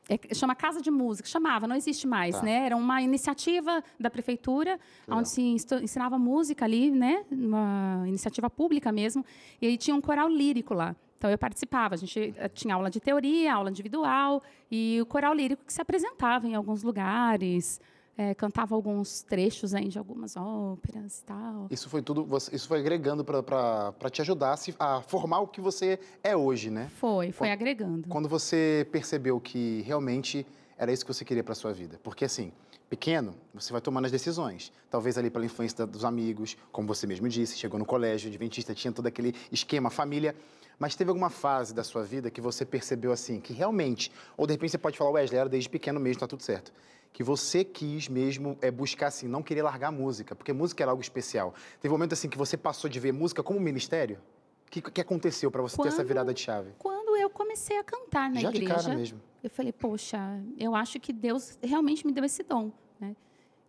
é, 0.10 0.34
chama 0.34 0.54
Casa 0.56 0.82
de 0.82 0.92
Música, 0.92 1.28
chamava, 1.28 1.68
não 1.68 1.76
existe 1.76 2.06
mais, 2.06 2.36
tá. 2.36 2.44
né? 2.44 2.66
Era 2.66 2.76
uma 2.76 3.02
iniciativa 3.02 3.84
da 4.00 4.10
prefeitura, 4.10 4.80
Legal. 5.08 5.20
onde 5.20 5.30
se 5.30 5.42
ensinava 5.42 6.18
música 6.18 6.66
ali, 6.66 6.92
né? 6.92 7.24
Uma 7.32 8.04
iniciativa 8.06 8.50
pública 8.50 8.92
mesmo, 8.92 9.26
e 9.62 9.68
aí 9.68 9.78
tinha 9.78 9.96
um 9.96 10.02
coral 10.02 10.28
lírico 10.28 10.74
lá. 10.74 10.96
Então 11.18 11.32
eu 11.32 11.38
participava, 11.38 11.96
a 11.96 11.98
gente 11.98 12.34
eh, 12.36 12.50
tinha 12.50 12.76
aula 12.76 12.90
de 12.90 13.00
teoria, 13.00 13.54
aula 13.54 13.70
individual, 13.70 14.44
e 14.70 15.00
o 15.02 15.06
coral 15.06 15.34
lírico 15.34 15.64
que 15.66 15.72
se 15.72 15.82
apresentava 15.82 16.46
em 16.46 16.54
alguns 16.54 16.84
lugares, 16.84 17.80
é, 18.18 18.34
cantava 18.36 18.76
alguns 18.76 19.22
trechos 19.22 19.74
aí 19.74 19.88
de 19.88 19.98
algumas 19.98 20.36
óperas 20.38 21.20
e 21.20 21.24
tal. 21.24 21.68
Isso 21.70 21.90
foi 21.90 22.02
tudo, 22.02 22.28
isso 22.52 22.68
foi 22.68 22.80
agregando 22.80 23.24
para 23.24 24.10
te 24.12 24.22
ajudar 24.22 24.56
a 24.80 25.02
formar 25.02 25.40
o 25.40 25.48
que 25.48 25.60
você 25.60 26.00
é 26.24 26.36
hoje, 26.36 26.70
né? 26.70 26.90
Foi, 27.00 27.32
foi 27.32 27.48
quando, 27.48 27.52
agregando. 27.54 28.10
Quando 28.10 28.30
você 28.30 28.88
percebeu 28.92 29.40
que 29.40 29.82
realmente 29.82 30.46
era 30.78 30.92
isso 30.92 31.06
que 31.06 31.14
você 31.14 31.26
queria 31.26 31.44
para 31.44 31.56
sua 31.56 31.74
vida, 31.74 32.00
porque 32.04 32.26
assim, 32.26 32.52
pequeno, 32.94 33.34
você 33.52 33.72
vai 33.72 33.82
tomando 33.82 34.06
as 34.06 34.12
decisões. 34.12 34.72
Talvez 34.88 35.18
ali 35.18 35.32
pela 35.32 35.44
influência 35.44 35.84
dos 35.84 36.06
amigos, 36.06 36.56
como 36.72 36.88
você 36.88 37.08
mesmo 37.08 37.28
disse, 37.28 37.58
chegou 37.58 37.80
no 37.80 37.86
colégio, 37.86 38.30
adventista, 38.30 38.76
tinha 38.76 38.94
todo 38.94 39.08
aquele 39.08 39.34
esquema, 39.52 39.90
família. 39.90 40.36
Mas 40.78 40.96
teve 40.96 41.10
alguma 41.10 41.32
fase 41.32 41.74
da 41.74 41.84
sua 41.84 42.04
vida 42.04 42.30
que 42.30 42.40
você 42.40 42.64
percebeu 42.64 43.12
assim, 43.12 43.40
que 43.40 43.52
realmente, 43.52 44.12
ou 44.38 44.46
de 44.46 44.54
repente 44.54 44.72
você 44.72 44.78
pode 44.78 44.96
falar, 44.96 45.10
Wesley, 45.10 45.40
era 45.40 45.50
desde 45.50 45.68
pequeno 45.70 46.00
mesmo, 46.00 46.20
tá 46.20 46.28
tudo 46.28 46.44
certo 46.44 46.72
que 47.12 47.22
você 47.24 47.64
quis 47.64 48.10
mesmo 48.10 48.58
é, 48.60 48.72
buscar, 48.72 49.06
assim, 49.06 49.28
não 49.28 49.44
querer 49.44 49.62
largar 49.62 49.90
a 49.90 49.92
música, 49.92 50.36
porque 50.36 50.52
música 50.52 50.84
era 50.84 50.90
algo 50.90 51.04
especial. 51.04 51.54
Teve 51.80 51.94
um 51.94 51.98
momento, 51.98 52.14
assim, 52.14 52.28
que 52.28 52.36
você 52.36 52.58
passou 52.58 52.90
de 52.90 53.00
ver 53.00 53.14
música 53.14 53.44
como 53.44 53.60
ministério? 53.60 54.18
O 54.66 54.72
que, 54.72 54.82
que 54.82 55.00
aconteceu 55.00 55.52
para 55.52 55.62
você 55.62 55.76
quando, 55.76 55.90
ter 55.90 55.94
essa 55.94 56.04
virada 56.04 56.34
de 56.34 56.42
chave? 56.42 56.72
Quando 56.80 57.16
eu 57.16 57.30
comecei 57.30 57.78
a 57.78 57.84
cantar 57.84 58.32
na 58.32 58.42
Já 58.42 58.50
igreja. 58.50 58.74
Já 58.74 58.78
de 58.78 58.84
cara 58.84 58.98
mesmo. 58.98 59.22
Eu 59.44 59.50
falei, 59.52 59.72
poxa, 59.72 60.18
eu 60.58 60.74
acho 60.74 61.00
que 61.00 61.14
Deus 61.14 61.56
realmente 61.62 62.04
me 62.04 62.12
deu 62.12 62.24
esse 62.24 62.42
dom? 62.42 62.72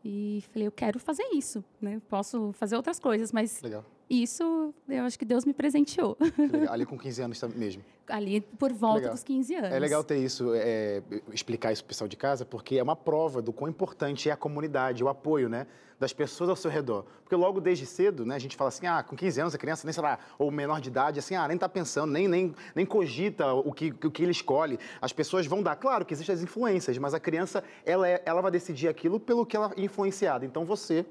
E 0.04 0.44
falei, 0.52 0.68
eu 0.68 0.72
quero 0.72 0.98
fazer 0.98 1.24
isso, 1.32 1.64
né? 1.80 2.00
Posso 2.08 2.52
fazer 2.52 2.76
outras 2.76 2.98
coisas, 3.00 3.32
mas 3.32 3.62
Legal. 3.62 3.84
Isso 4.08 4.74
eu 4.88 5.04
acho 5.04 5.18
que 5.18 5.24
Deus 5.24 5.44
me 5.44 5.54
presenteou. 5.54 6.16
Ali 6.70 6.86
com 6.86 6.98
15 6.98 7.22
anos 7.22 7.42
mesmo 7.54 7.82
ali 8.08 8.40
por 8.40 8.72
volta 8.72 8.98
legal. 8.98 9.14
dos 9.14 9.22
15 9.22 9.54
anos. 9.54 9.72
É 9.72 9.78
legal 9.78 10.04
ter 10.04 10.18
isso, 10.18 10.52
é, 10.54 11.02
explicar 11.32 11.72
isso 11.72 11.82
para 11.82 11.88
o 11.88 11.88
pessoal 11.88 12.08
de 12.08 12.16
casa, 12.16 12.44
porque 12.44 12.76
é 12.76 12.82
uma 12.82 12.96
prova 12.96 13.40
do 13.40 13.52
quão 13.52 13.68
importante 13.68 14.28
é 14.28 14.32
a 14.32 14.36
comunidade, 14.36 15.02
o 15.02 15.08
apoio, 15.08 15.48
né? 15.48 15.66
Das 15.98 16.12
pessoas 16.12 16.50
ao 16.50 16.56
seu 16.56 16.70
redor. 16.70 17.04
Porque 17.22 17.36
logo 17.36 17.60
desde 17.60 17.86
cedo, 17.86 18.26
né, 18.26 18.34
a 18.34 18.38
gente 18.38 18.56
fala 18.56 18.68
assim, 18.68 18.86
ah, 18.86 19.02
com 19.02 19.16
15 19.16 19.40
anos 19.40 19.54
a 19.54 19.58
criança 19.58 19.86
nem, 19.86 19.92
sei 19.92 20.02
lá, 20.02 20.18
ou 20.38 20.50
menor 20.50 20.80
de 20.80 20.88
idade, 20.88 21.18
assim, 21.18 21.34
ah, 21.36 21.46
nem 21.46 21.54
está 21.54 21.68
pensando, 21.68 22.12
nem, 22.12 22.26
nem, 22.26 22.54
nem 22.74 22.84
cogita 22.84 23.54
o 23.54 23.72
que, 23.72 23.90
o 23.90 24.10
que 24.10 24.22
ele 24.22 24.32
escolhe. 24.32 24.78
As 25.00 25.12
pessoas 25.12 25.46
vão 25.46 25.62
dar, 25.62 25.76
claro 25.76 26.04
que 26.04 26.12
existem 26.12 26.34
as 26.34 26.42
influências, 26.42 26.98
mas 26.98 27.14
a 27.14 27.20
criança, 27.20 27.62
ela, 27.86 28.08
é, 28.08 28.20
ela 28.26 28.42
vai 28.42 28.50
decidir 28.50 28.88
aquilo 28.88 29.20
pelo 29.20 29.46
que 29.46 29.56
ela 29.56 29.72
é 29.76 29.80
influenciada. 29.80 30.44
Então 30.44 30.64
você, 30.64 31.06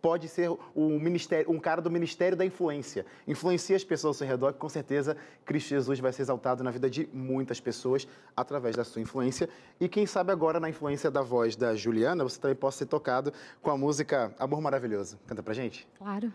pode 0.00 0.28
ser 0.28 0.50
o 0.74 0.88
ministério, 0.98 1.50
um 1.50 1.58
cara 1.58 1.80
do 1.80 1.90
ministério 1.90 2.36
da 2.36 2.44
influência. 2.44 3.04
Influencia 3.26 3.76
as 3.76 3.84
pessoas 3.84 4.16
ao 4.16 4.18
seu 4.18 4.26
redor, 4.26 4.52
que 4.52 4.58
com 4.58 4.68
certeza 4.68 5.16
Cristo 5.44 5.68
Jesus 5.68 6.00
vai 6.00 6.12
ser 6.12 6.22
exaltado 6.22 6.62
na 6.62 6.70
vida 6.70 6.88
de 6.88 7.08
muitas 7.12 7.60
pessoas 7.60 8.06
através 8.36 8.76
da 8.76 8.84
sua 8.84 9.02
influência. 9.02 9.48
E 9.80 9.88
quem 9.88 10.06
sabe 10.06 10.32
agora, 10.32 10.60
na 10.60 10.68
influência 10.68 11.10
da 11.10 11.22
voz 11.22 11.56
da 11.56 11.74
Juliana, 11.74 12.24
você 12.24 12.40
também 12.40 12.56
possa 12.56 12.78
ser 12.78 12.86
tocado 12.86 13.32
com 13.60 13.70
a 13.70 13.76
música 13.76 14.34
Amor 14.38 14.60
Maravilhoso. 14.60 15.18
Canta 15.26 15.42
pra 15.42 15.54
gente? 15.54 15.86
Claro. 15.98 16.32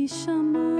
Maravilhoso 0.00 0.79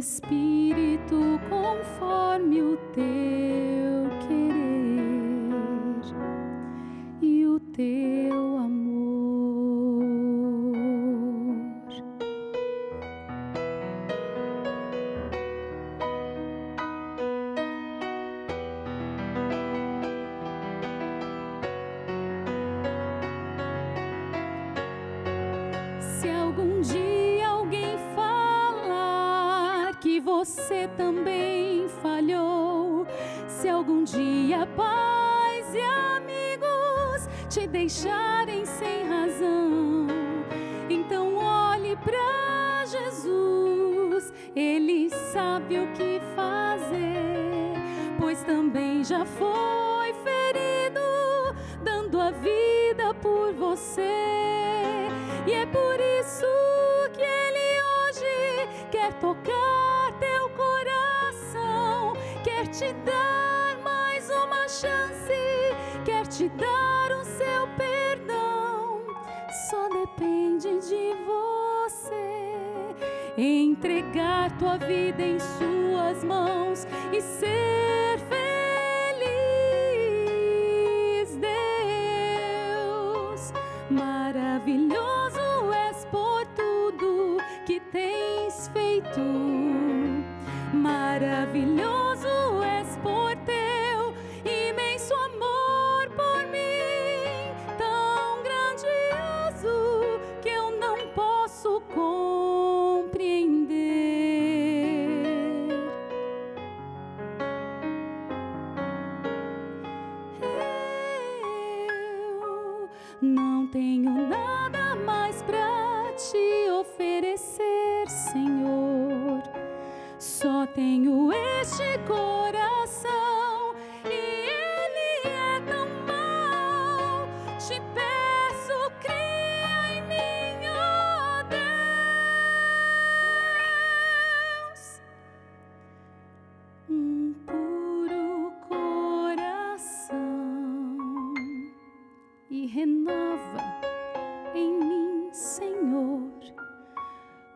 espírito 0.00 1.38
conforme 1.50 2.62
o 2.62 2.76
teu 2.94 3.79
entregar 73.36 74.56
tua 74.58 74.76
vida 74.76 75.22
em 75.22 75.38
Suas 75.38 76.24
mãos 76.24 76.86
e 77.12 77.20
ser 77.20 78.18
feliz, 78.28 78.49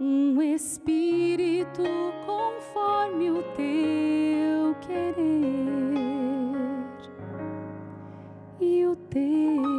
um 0.00 0.42
espírito 0.42 1.82
conforme 2.26 3.30
o 3.30 3.42
teu 3.54 4.74
querer. 4.80 5.14
E 8.60 8.86
o 8.86 8.96
teu 8.96 9.73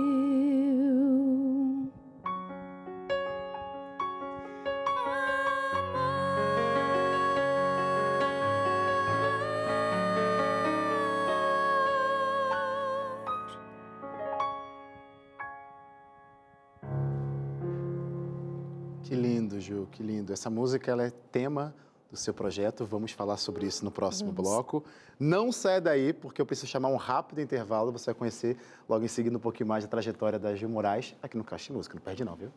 que 19.95 20.03
lindo. 20.03 20.33
Essa 20.33 20.49
música 20.49 20.91
ela 20.91 21.05
é 21.05 21.09
tema 21.31 21.73
do 22.11 22.17
seu 22.17 22.33
projeto. 22.33 22.85
Vamos 22.85 23.13
falar 23.13 23.37
sobre 23.37 23.65
isso 23.65 23.85
no 23.85 23.91
próximo 23.91 24.31
Vamos. 24.31 24.49
bloco. 24.49 24.83
Não 25.17 25.51
sai 25.53 25.79
daí, 25.79 26.11
porque 26.11 26.41
eu 26.41 26.45
preciso 26.45 26.67
chamar 26.67 26.89
um 26.89 26.97
rápido 26.97 27.39
intervalo. 27.39 27.93
Você 27.93 28.07
vai 28.07 28.15
conhecer 28.15 28.57
logo 28.89 29.05
em 29.05 29.07
seguida 29.07 29.37
um 29.37 29.39
pouquinho 29.39 29.69
mais 29.69 29.85
da 29.85 29.89
trajetória 29.89 30.37
da 30.37 30.53
Gil 30.53 30.67
Moraes 30.67 31.15
aqui 31.23 31.37
no 31.37 31.45
Caixa 31.45 31.67
de 31.67 31.73
Música. 31.73 31.95
Não 31.95 32.01
perde 32.01 32.25
não, 32.25 32.35
viu? 32.35 32.51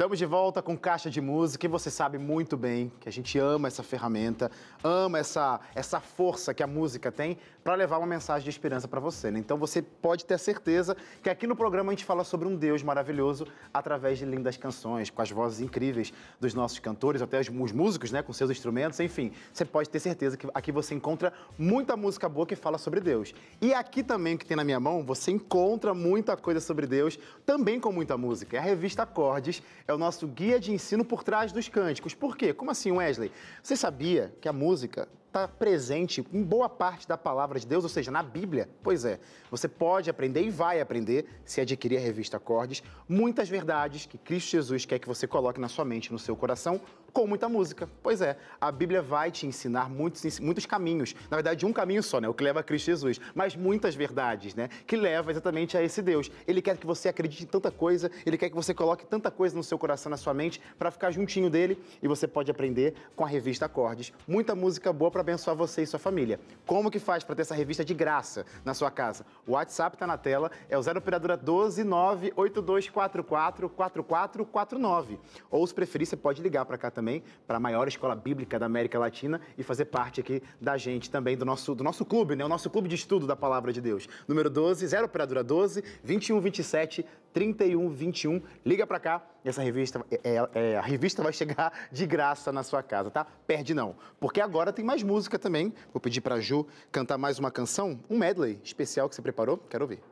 Estamos 0.00 0.18
de 0.18 0.24
volta 0.24 0.62
com 0.62 0.78
Caixa 0.78 1.10
de 1.10 1.20
Música 1.20 1.66
e 1.66 1.68
você 1.68 1.90
sabe 1.90 2.16
muito 2.16 2.56
bem 2.56 2.90
que 2.98 3.06
a 3.06 3.12
gente 3.12 3.38
ama 3.38 3.68
essa 3.68 3.82
ferramenta, 3.82 4.50
ama 4.82 5.18
essa, 5.18 5.60
essa 5.74 6.00
força 6.00 6.54
que 6.54 6.62
a 6.62 6.66
música 6.66 7.12
tem 7.12 7.36
para 7.62 7.74
levar 7.74 7.98
uma 7.98 8.06
mensagem 8.06 8.42
de 8.44 8.48
esperança 8.48 8.88
para 8.88 8.98
você. 8.98 9.30
Né? 9.30 9.38
Então 9.38 9.58
você 9.58 9.82
pode 9.82 10.24
ter 10.24 10.38
certeza 10.38 10.96
que 11.22 11.28
aqui 11.28 11.46
no 11.46 11.54
programa 11.54 11.92
a 11.92 11.94
gente 11.94 12.06
fala 12.06 12.24
sobre 12.24 12.48
um 12.48 12.56
Deus 12.56 12.82
maravilhoso 12.82 13.46
através 13.74 14.18
de 14.18 14.24
lindas 14.24 14.56
canções, 14.56 15.10
com 15.10 15.20
as 15.20 15.30
vozes 15.30 15.60
incríveis 15.60 16.14
dos 16.40 16.54
nossos 16.54 16.78
cantores, 16.78 17.20
até 17.20 17.38
os, 17.38 17.50
os 17.50 17.72
músicos 17.72 18.10
né, 18.10 18.22
com 18.22 18.32
seus 18.32 18.50
instrumentos, 18.50 18.98
enfim. 19.00 19.32
Você 19.52 19.66
pode 19.66 19.90
ter 19.90 20.00
certeza 20.00 20.34
que 20.34 20.48
aqui 20.54 20.72
você 20.72 20.94
encontra 20.94 21.30
muita 21.58 21.94
música 21.94 22.26
boa 22.26 22.46
que 22.46 22.56
fala 22.56 22.78
sobre 22.78 23.00
Deus. 23.00 23.34
E 23.60 23.74
aqui 23.74 24.02
também, 24.02 24.38
que 24.38 24.46
tem 24.46 24.56
na 24.56 24.64
minha 24.64 24.80
mão, 24.80 25.04
você 25.04 25.30
encontra 25.30 25.92
muita 25.92 26.38
coisa 26.38 26.58
sobre 26.58 26.86
Deus, 26.86 27.18
também 27.44 27.78
com 27.78 27.92
muita 27.92 28.16
música. 28.16 28.56
É 28.56 28.60
a 28.60 28.62
revista 28.62 29.02
Acordes, 29.02 29.62
é 29.90 29.94
o 29.94 29.98
nosso 29.98 30.26
guia 30.26 30.58
de 30.58 30.72
ensino 30.72 31.04
por 31.04 31.22
trás 31.22 31.52
dos 31.52 31.68
cânticos. 31.68 32.14
Por 32.14 32.36
quê? 32.36 32.52
Como 32.52 32.70
assim, 32.70 32.92
Wesley? 32.92 33.30
Você 33.62 33.76
sabia 33.76 34.32
que 34.40 34.48
a 34.48 34.52
música 34.52 35.08
está 35.30 35.46
presente 35.46 36.26
em 36.32 36.42
boa 36.42 36.68
parte 36.68 37.06
da 37.06 37.16
palavra 37.16 37.58
de 37.58 37.66
Deus, 37.66 37.84
ou 37.84 37.88
seja, 37.88 38.10
na 38.10 38.22
Bíblia. 38.22 38.68
Pois 38.82 39.04
é, 39.04 39.20
você 39.48 39.68
pode 39.68 40.10
aprender 40.10 40.42
e 40.42 40.50
vai 40.50 40.80
aprender, 40.80 41.24
se 41.44 41.60
adquirir 41.60 41.98
a 41.98 42.00
revista 42.00 42.36
Acordes, 42.36 42.82
muitas 43.08 43.48
verdades 43.48 44.06
que 44.06 44.18
Cristo 44.18 44.50
Jesus 44.50 44.84
quer 44.84 44.98
que 44.98 45.06
você 45.06 45.28
coloque 45.28 45.60
na 45.60 45.68
sua 45.68 45.84
mente, 45.84 46.12
no 46.12 46.18
seu 46.18 46.34
coração, 46.34 46.80
com 47.12 47.26
muita 47.26 47.48
música. 47.48 47.88
Pois 48.02 48.20
é, 48.20 48.36
a 48.60 48.70
Bíblia 48.70 49.02
vai 49.02 49.30
te 49.30 49.46
ensinar 49.46 49.88
muitos, 49.88 50.38
muitos 50.40 50.66
caminhos. 50.66 51.14
Na 51.28 51.36
verdade, 51.36 51.66
um 51.66 51.72
caminho 51.72 52.02
só, 52.02 52.20
né? 52.20 52.28
O 52.28 52.34
que 52.34 52.42
leva 52.42 52.60
a 52.60 52.62
Cristo 52.62 52.86
Jesus. 52.86 53.20
Mas 53.34 53.56
muitas 53.56 53.94
verdades, 53.94 54.54
né? 54.54 54.68
Que 54.86 54.96
leva 54.96 55.30
exatamente 55.30 55.76
a 55.76 55.82
esse 55.82 56.02
Deus. 56.02 56.30
Ele 56.46 56.62
quer 56.62 56.76
que 56.76 56.86
você 56.86 57.08
acredite 57.08 57.44
em 57.44 57.46
tanta 57.46 57.70
coisa, 57.70 58.10
ele 58.24 58.38
quer 58.38 58.48
que 58.48 58.54
você 58.54 58.72
coloque 58.72 59.06
tanta 59.06 59.30
coisa 59.30 59.56
no 59.56 59.62
seu 59.62 59.78
coração, 59.78 60.10
na 60.10 60.16
sua 60.16 60.34
mente, 60.34 60.60
para 60.78 60.90
ficar 60.90 61.10
juntinho 61.10 61.50
dele 61.50 61.80
e 62.02 62.08
você 62.08 62.26
pode 62.26 62.50
aprender 62.50 62.94
com 63.16 63.24
a 63.24 63.28
revista 63.28 63.66
Acordes. 63.66 64.12
Muita 64.26 64.54
música 64.54 64.92
boa 64.92 65.10
para 65.10 65.19
abençoar 65.20 65.56
você 65.56 65.82
e 65.82 65.86
sua 65.86 65.98
família. 65.98 66.40
Como 66.66 66.90
que 66.90 66.98
faz 66.98 67.24
para 67.24 67.34
ter 67.34 67.42
essa 67.42 67.54
revista 67.54 67.84
de 67.84 67.94
graça 67.94 68.44
na 68.64 68.74
sua 68.74 68.90
casa? 68.90 69.24
O 69.46 69.52
WhatsApp 69.52 69.96
está 69.96 70.06
na 70.06 70.16
tela, 70.16 70.50
é 70.68 70.76
o 70.76 70.82
0 70.82 70.98
operadora 70.98 71.36
12 71.36 71.84
98244 71.84 73.68
4449. 73.68 75.18
Ou 75.50 75.66
se 75.66 75.74
preferir, 75.74 76.06
você 76.06 76.16
pode 76.16 76.42
ligar 76.42 76.64
para 76.64 76.78
cá 76.78 76.90
também 76.90 77.22
para 77.46 77.56
a 77.56 77.60
maior 77.60 77.88
escola 77.88 78.14
bíblica 78.14 78.58
da 78.58 78.66
América 78.66 78.98
Latina 78.98 79.40
e 79.56 79.62
fazer 79.62 79.86
parte 79.86 80.20
aqui 80.20 80.42
da 80.60 80.76
gente 80.76 81.10
também, 81.10 81.36
do 81.36 81.44
nosso, 81.44 81.74
do 81.74 81.84
nosso 81.84 82.04
clube, 82.04 82.36
né? 82.36 82.44
O 82.44 82.48
nosso 82.48 82.70
clube 82.70 82.88
de 82.88 82.94
estudo 82.94 83.26
da 83.26 83.36
Palavra 83.36 83.72
de 83.72 83.80
Deus. 83.80 84.08
Número 84.26 84.48
12, 84.48 84.86
0 84.86 85.06
Operadora 85.06 85.42
12, 85.42 85.82
21 86.02 86.40
27 86.40 87.06
31 87.32 87.88
21. 87.88 88.42
Liga 88.64 88.86
para 88.86 89.00
cá 89.00 89.22
essa 89.44 89.62
revista, 89.62 90.04
é, 90.10 90.20
é, 90.22 90.48
é, 90.54 90.76
a 90.76 90.82
revista 90.82 91.22
vai 91.22 91.32
chegar 91.32 91.72
de 91.90 92.06
graça 92.06 92.52
na 92.52 92.62
sua 92.62 92.82
casa, 92.82 93.10
tá? 93.10 93.26
Perde 93.46 93.72
não. 93.72 93.96
Porque 94.18 94.40
agora 94.40 94.72
tem 94.72 94.84
mais 94.84 95.02
música 95.10 95.38
também. 95.38 95.72
Vou 95.92 96.00
pedir 96.00 96.20
para 96.20 96.40
Ju 96.40 96.66
cantar 96.92 97.18
mais 97.18 97.38
uma 97.38 97.50
canção, 97.50 97.98
um 98.08 98.16
medley 98.16 98.60
especial 98.62 99.08
que 99.08 99.14
você 99.16 99.22
preparou. 99.22 99.58
Quero 99.68 99.84
ouvir. 99.84 100.09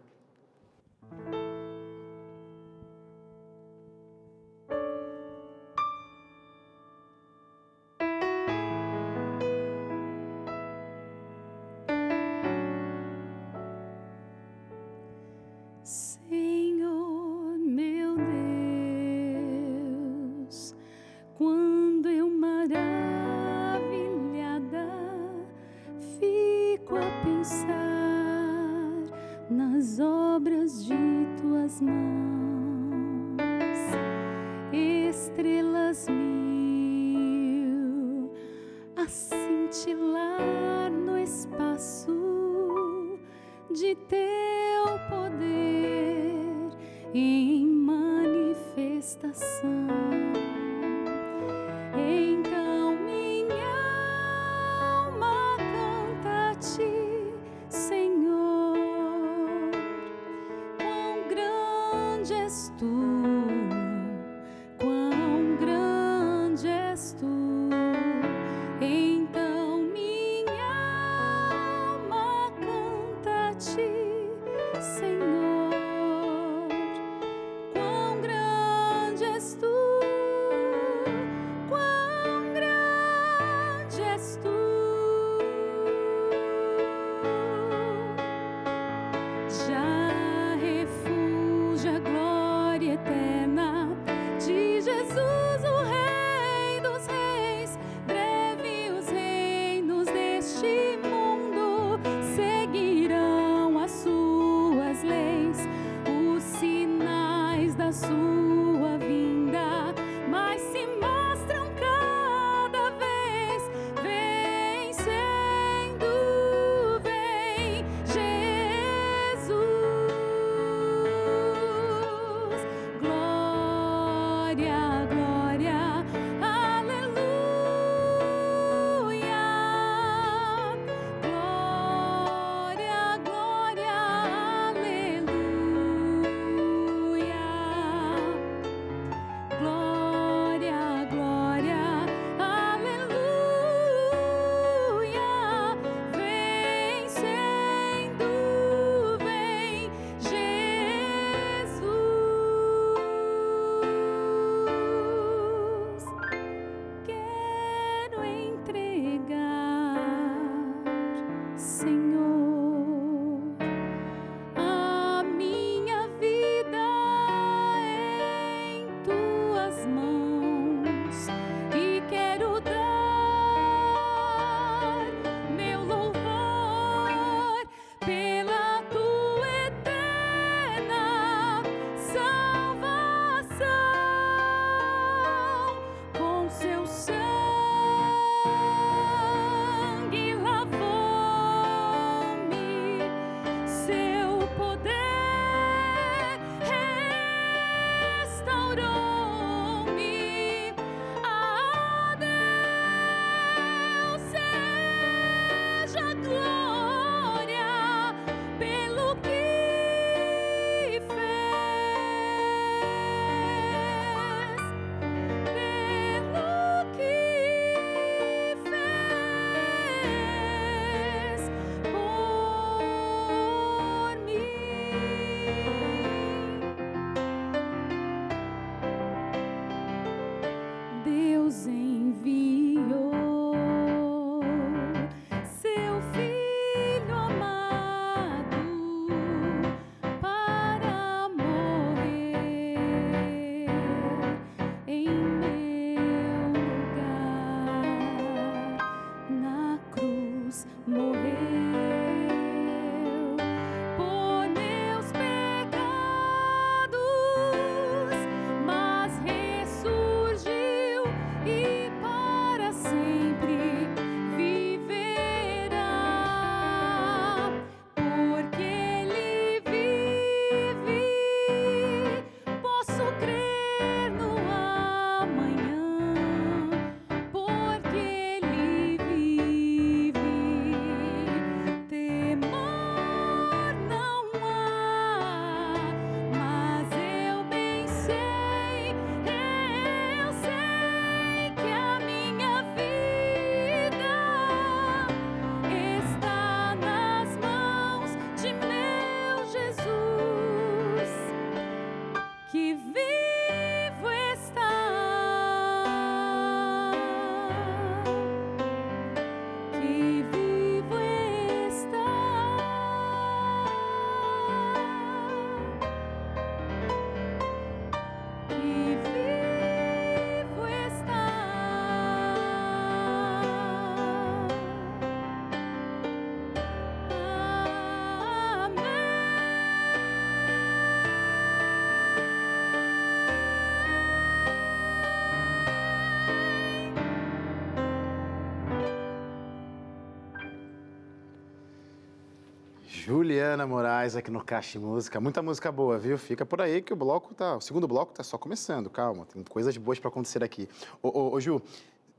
Juliana 343.09 343.67
Moraes 343.67 344.17
aqui 344.17 344.31
no 344.31 344.45
Caixa 344.45 344.79
Música. 344.79 345.19
Muita 345.19 345.41
música 345.41 345.73
boa, 345.73 345.99
viu? 345.99 346.19
Fica 346.19 346.45
por 346.45 346.61
aí 346.61 346.83
que 346.83 346.93
o 346.93 346.97
bloco 346.97 347.33
tá. 347.33 347.57
O 347.57 347.61
segundo 347.63 347.89
bloco 347.89 348.13
tá 348.13 348.23
só 348.23 348.37
começando, 348.37 348.91
calma. 348.91 349.25
Tem 349.25 349.43
coisas 349.43 349.75
boas 349.79 349.99
para 349.99 350.09
acontecer 350.09 350.45
aqui. 350.45 350.69
Ô, 351.03 351.09
ô, 351.09 351.33
ô, 351.33 351.41
Ju, 351.41 351.59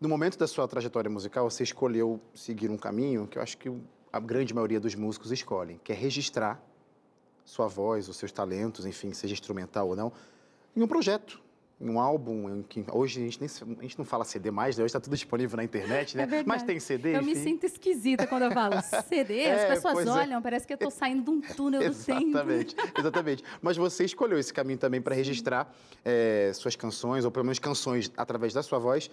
no 0.01 0.09
momento 0.09 0.35
da 0.35 0.47
sua 0.47 0.67
trajetória 0.67 1.07
musical, 1.07 1.47
você 1.47 1.61
escolheu 1.61 2.19
seguir 2.33 2.71
um 2.71 2.77
caminho 2.77 3.27
que 3.27 3.37
eu 3.37 3.43
acho 3.43 3.55
que 3.59 3.71
a 4.11 4.19
grande 4.19 4.51
maioria 4.51 4.79
dos 4.79 4.95
músicos 4.95 5.31
escolhem, 5.31 5.79
que 5.83 5.91
é 5.91 5.95
registrar 5.95 6.59
sua 7.45 7.67
voz, 7.67 8.09
os 8.09 8.17
seus 8.17 8.31
talentos, 8.31 8.83
enfim, 8.83 9.13
seja 9.13 9.33
instrumental 9.33 9.89
ou 9.89 9.95
não, 9.95 10.11
em 10.75 10.81
um 10.81 10.87
projeto 10.87 11.39
um 11.81 11.99
álbum, 11.99 12.57
em 12.57 12.61
que 12.61 12.83
hoje 12.91 13.21
a 13.21 13.23
gente, 13.23 13.39
nem, 13.39 13.77
a 13.79 13.81
gente 13.83 13.97
não 13.97 14.03
fala 14.03 14.25
CD 14.25 14.51
mais, 14.51 14.77
né? 14.77 14.83
hoje 14.83 14.89
está 14.89 14.99
tudo 14.99 15.15
disponível 15.15 15.55
na 15.55 15.63
internet, 15.63 16.17
né? 16.17 16.27
É 16.29 16.43
Mas 16.45 16.61
tem 16.63 16.77
CD, 16.79 17.15
Eu 17.15 17.21
enfim. 17.21 17.29
me 17.29 17.35
sinto 17.35 17.65
esquisita 17.65 18.27
quando 18.27 18.43
eu 18.43 18.51
falo 18.51 18.75
CD, 19.07 19.39
é, 19.43 19.63
as 19.63 19.75
pessoas 19.75 20.05
é. 20.05 20.09
olham, 20.09 20.39
é. 20.39 20.41
parece 20.41 20.67
que 20.67 20.73
eu 20.73 20.75
estou 20.75 20.91
saindo 20.91 21.23
de 21.23 21.29
um 21.29 21.39
túnel 21.39 21.89
do 21.89 21.95
tempo. 21.95 22.21
Exatamente, 22.21 22.75
exatamente. 22.97 23.43
Mas 23.61 23.77
você 23.77 24.03
escolheu 24.03 24.37
esse 24.37 24.53
caminho 24.53 24.77
também 24.77 25.01
para 25.01 25.15
registrar 25.15 25.73
é, 26.03 26.51
suas 26.53 26.75
canções, 26.75 27.23
ou 27.23 27.31
pelo 27.31 27.45
menos 27.45 27.59
canções 27.59 28.11
através 28.17 28.53
da 28.53 28.61
sua 28.61 28.77
voz. 28.77 29.09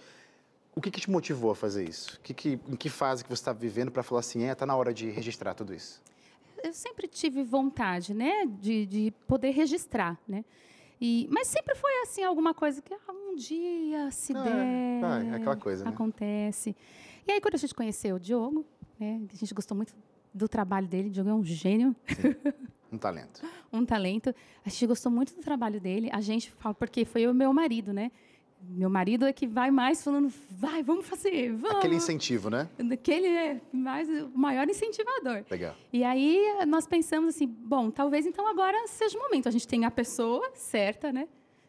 O 0.75 0.81
que, 0.81 0.91
que 0.91 0.99
te 0.99 1.09
motivou 1.09 1.51
a 1.51 1.55
fazer 1.55 1.87
isso? 1.87 2.19
Que, 2.21 2.33
que, 2.33 2.59
em 2.67 2.75
que 2.75 2.89
fase 2.89 3.23
que 3.23 3.29
você 3.29 3.41
está 3.41 3.53
vivendo 3.53 3.91
para 3.91 4.03
falar 4.03 4.19
assim, 4.19 4.43
é, 4.43 4.53
tá 4.53 4.65
na 4.65 4.75
hora 4.75 4.93
de 4.93 5.09
registrar 5.09 5.53
tudo 5.53 5.73
isso? 5.73 6.01
Eu 6.63 6.73
sempre 6.73 7.07
tive 7.07 7.43
vontade, 7.43 8.13
né, 8.13 8.45
de, 8.45 8.85
de 8.85 9.13
poder 9.25 9.51
registrar, 9.51 10.19
né? 10.27 10.43
E, 10.99 11.27
mas 11.31 11.47
sempre 11.47 11.75
foi 11.75 12.01
assim, 12.01 12.23
alguma 12.23 12.53
coisa 12.53 12.81
que 12.81 12.93
ah, 12.93 12.99
um 13.11 13.35
dia 13.35 14.09
se 14.11 14.35
é, 14.35 14.43
der. 14.43 15.25
É, 15.25 15.35
aquela 15.35 15.55
coisa, 15.55 15.85
né? 15.85 15.91
Acontece. 15.91 16.75
E 17.27 17.31
aí, 17.31 17.41
quando 17.41 17.55
a 17.55 17.57
gente 17.57 17.75
conheceu 17.75 18.15
o 18.15 18.19
Diogo, 18.19 18.65
né, 18.99 19.21
a 19.31 19.35
gente 19.35 19.53
gostou 19.53 19.75
muito 19.75 19.93
do 20.33 20.47
trabalho 20.47 20.87
dele, 20.87 21.09
o 21.09 21.11
Diogo 21.11 21.29
é 21.29 21.33
um 21.33 21.43
gênio. 21.43 21.95
Sim, 22.07 22.35
um 22.91 22.97
talento. 22.97 23.41
um 23.71 23.85
talento. 23.85 24.33
A 24.65 24.69
gente 24.69 24.87
gostou 24.87 25.11
muito 25.11 25.35
do 25.35 25.41
trabalho 25.41 25.79
dele. 25.79 26.09
A 26.11 26.21
gente 26.21 26.51
fala, 26.51 26.73
porque 26.73 27.05
foi 27.05 27.27
o 27.27 27.33
meu 27.33 27.53
marido, 27.53 27.93
né? 27.93 28.11
Meu 28.61 28.89
marido 28.89 29.25
é 29.25 29.31
que 29.31 29.47
vai 29.47 29.71
mais 29.71 30.03
falando, 30.03 30.31
vai, 30.51 30.83
vamos 30.83 31.07
fazer, 31.07 31.53
vamos. 31.53 31.77
Aquele 31.77 31.95
incentivo, 31.95 32.49
né? 32.49 32.67
Aquele 32.91 33.27
é 33.27 33.61
mais, 33.71 34.09
o 34.09 34.29
maior 34.37 34.67
incentivador. 34.69 35.45
Legal. 35.49 35.75
E 35.91 36.03
aí 36.03 36.65
nós 36.67 36.85
pensamos 36.85 37.35
assim, 37.35 37.47
bom, 37.47 37.89
talvez 37.89 38.25
então 38.25 38.47
agora 38.47 38.87
seja 38.87 39.17
o 39.17 39.21
momento. 39.21 39.47
A 39.47 39.51
gente 39.51 39.67
tem 39.67 39.85
a 39.85 39.91
pessoa 39.91 40.51
certa, 40.53 41.11
né? 41.11 41.27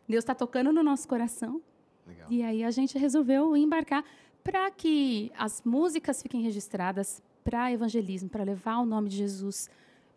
Deus 0.08 0.22
está 0.22 0.34
tocando 0.34 0.72
no 0.72 0.82
nosso 0.82 1.06
coração. 1.06 1.62
Legal. 2.06 2.26
E 2.30 2.42
aí 2.42 2.64
a 2.64 2.70
gente 2.70 2.98
resolveu 2.98 3.56
embarcar 3.56 4.04
para 4.42 4.70
que 4.70 5.30
as 5.36 5.62
músicas 5.62 6.22
fiquem 6.22 6.40
registradas 6.40 7.22
para 7.44 7.70
evangelismo, 7.70 8.28
para 8.28 8.42
levar 8.42 8.78
o 8.78 8.86
nome 8.86 9.08
de 9.08 9.16
Jesus, 9.16 9.70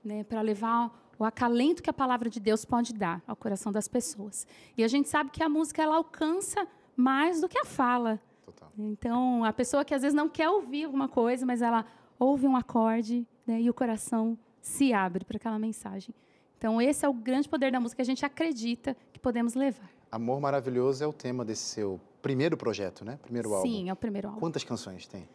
né? 0.03 0.23
Para 0.23 0.41
levar 0.41 1.00
o 1.21 1.25
acalento 1.25 1.83
que 1.83 1.89
a 1.89 1.93
palavra 1.93 2.31
de 2.31 2.39
Deus 2.39 2.65
pode 2.65 2.95
dar 2.95 3.21
ao 3.27 3.35
coração 3.35 3.71
das 3.71 3.87
pessoas. 3.87 4.47
E 4.75 4.83
a 4.83 4.87
gente 4.87 5.07
sabe 5.07 5.29
que 5.29 5.43
a 5.43 5.47
música 5.47 5.79
ela 5.83 5.95
alcança 5.95 6.67
mais 6.95 7.41
do 7.41 7.47
que 7.47 7.59
a 7.59 7.63
fala. 7.63 8.19
Total. 8.43 8.71
Então, 8.75 9.45
a 9.45 9.53
pessoa 9.53 9.85
que 9.85 9.93
às 9.93 10.01
vezes 10.01 10.15
não 10.15 10.27
quer 10.27 10.49
ouvir 10.49 10.85
alguma 10.85 11.07
coisa, 11.07 11.45
mas 11.45 11.61
ela 11.61 11.85
ouve 12.17 12.47
um 12.47 12.55
acorde 12.55 13.27
né, 13.45 13.61
e 13.61 13.69
o 13.69 13.73
coração 13.73 14.35
se 14.63 14.93
abre 14.93 15.23
para 15.23 15.37
aquela 15.37 15.59
mensagem. 15.59 16.13
Então, 16.57 16.81
esse 16.81 17.05
é 17.05 17.09
o 17.09 17.13
grande 17.13 17.47
poder 17.47 17.71
da 17.71 17.79
música 17.79 17.97
que 17.97 18.01
a 18.01 18.05
gente 18.05 18.25
acredita 18.25 18.97
que 19.13 19.19
podemos 19.19 19.53
levar. 19.53 19.91
Amor 20.11 20.41
Maravilhoso 20.41 21.03
é 21.03 21.07
o 21.07 21.13
tema 21.13 21.45
desse 21.45 21.63
seu 21.63 22.01
primeiro 22.19 22.57
projeto, 22.57 23.05
né? 23.05 23.19
Primeiro 23.21 23.53
álbum. 23.53 23.69
Sim, 23.69 23.89
é 23.89 23.93
o 23.93 23.95
primeiro 23.95 24.27
álbum. 24.29 24.39
Quantas 24.39 24.63
canções 24.63 25.05
tem? 25.05 25.29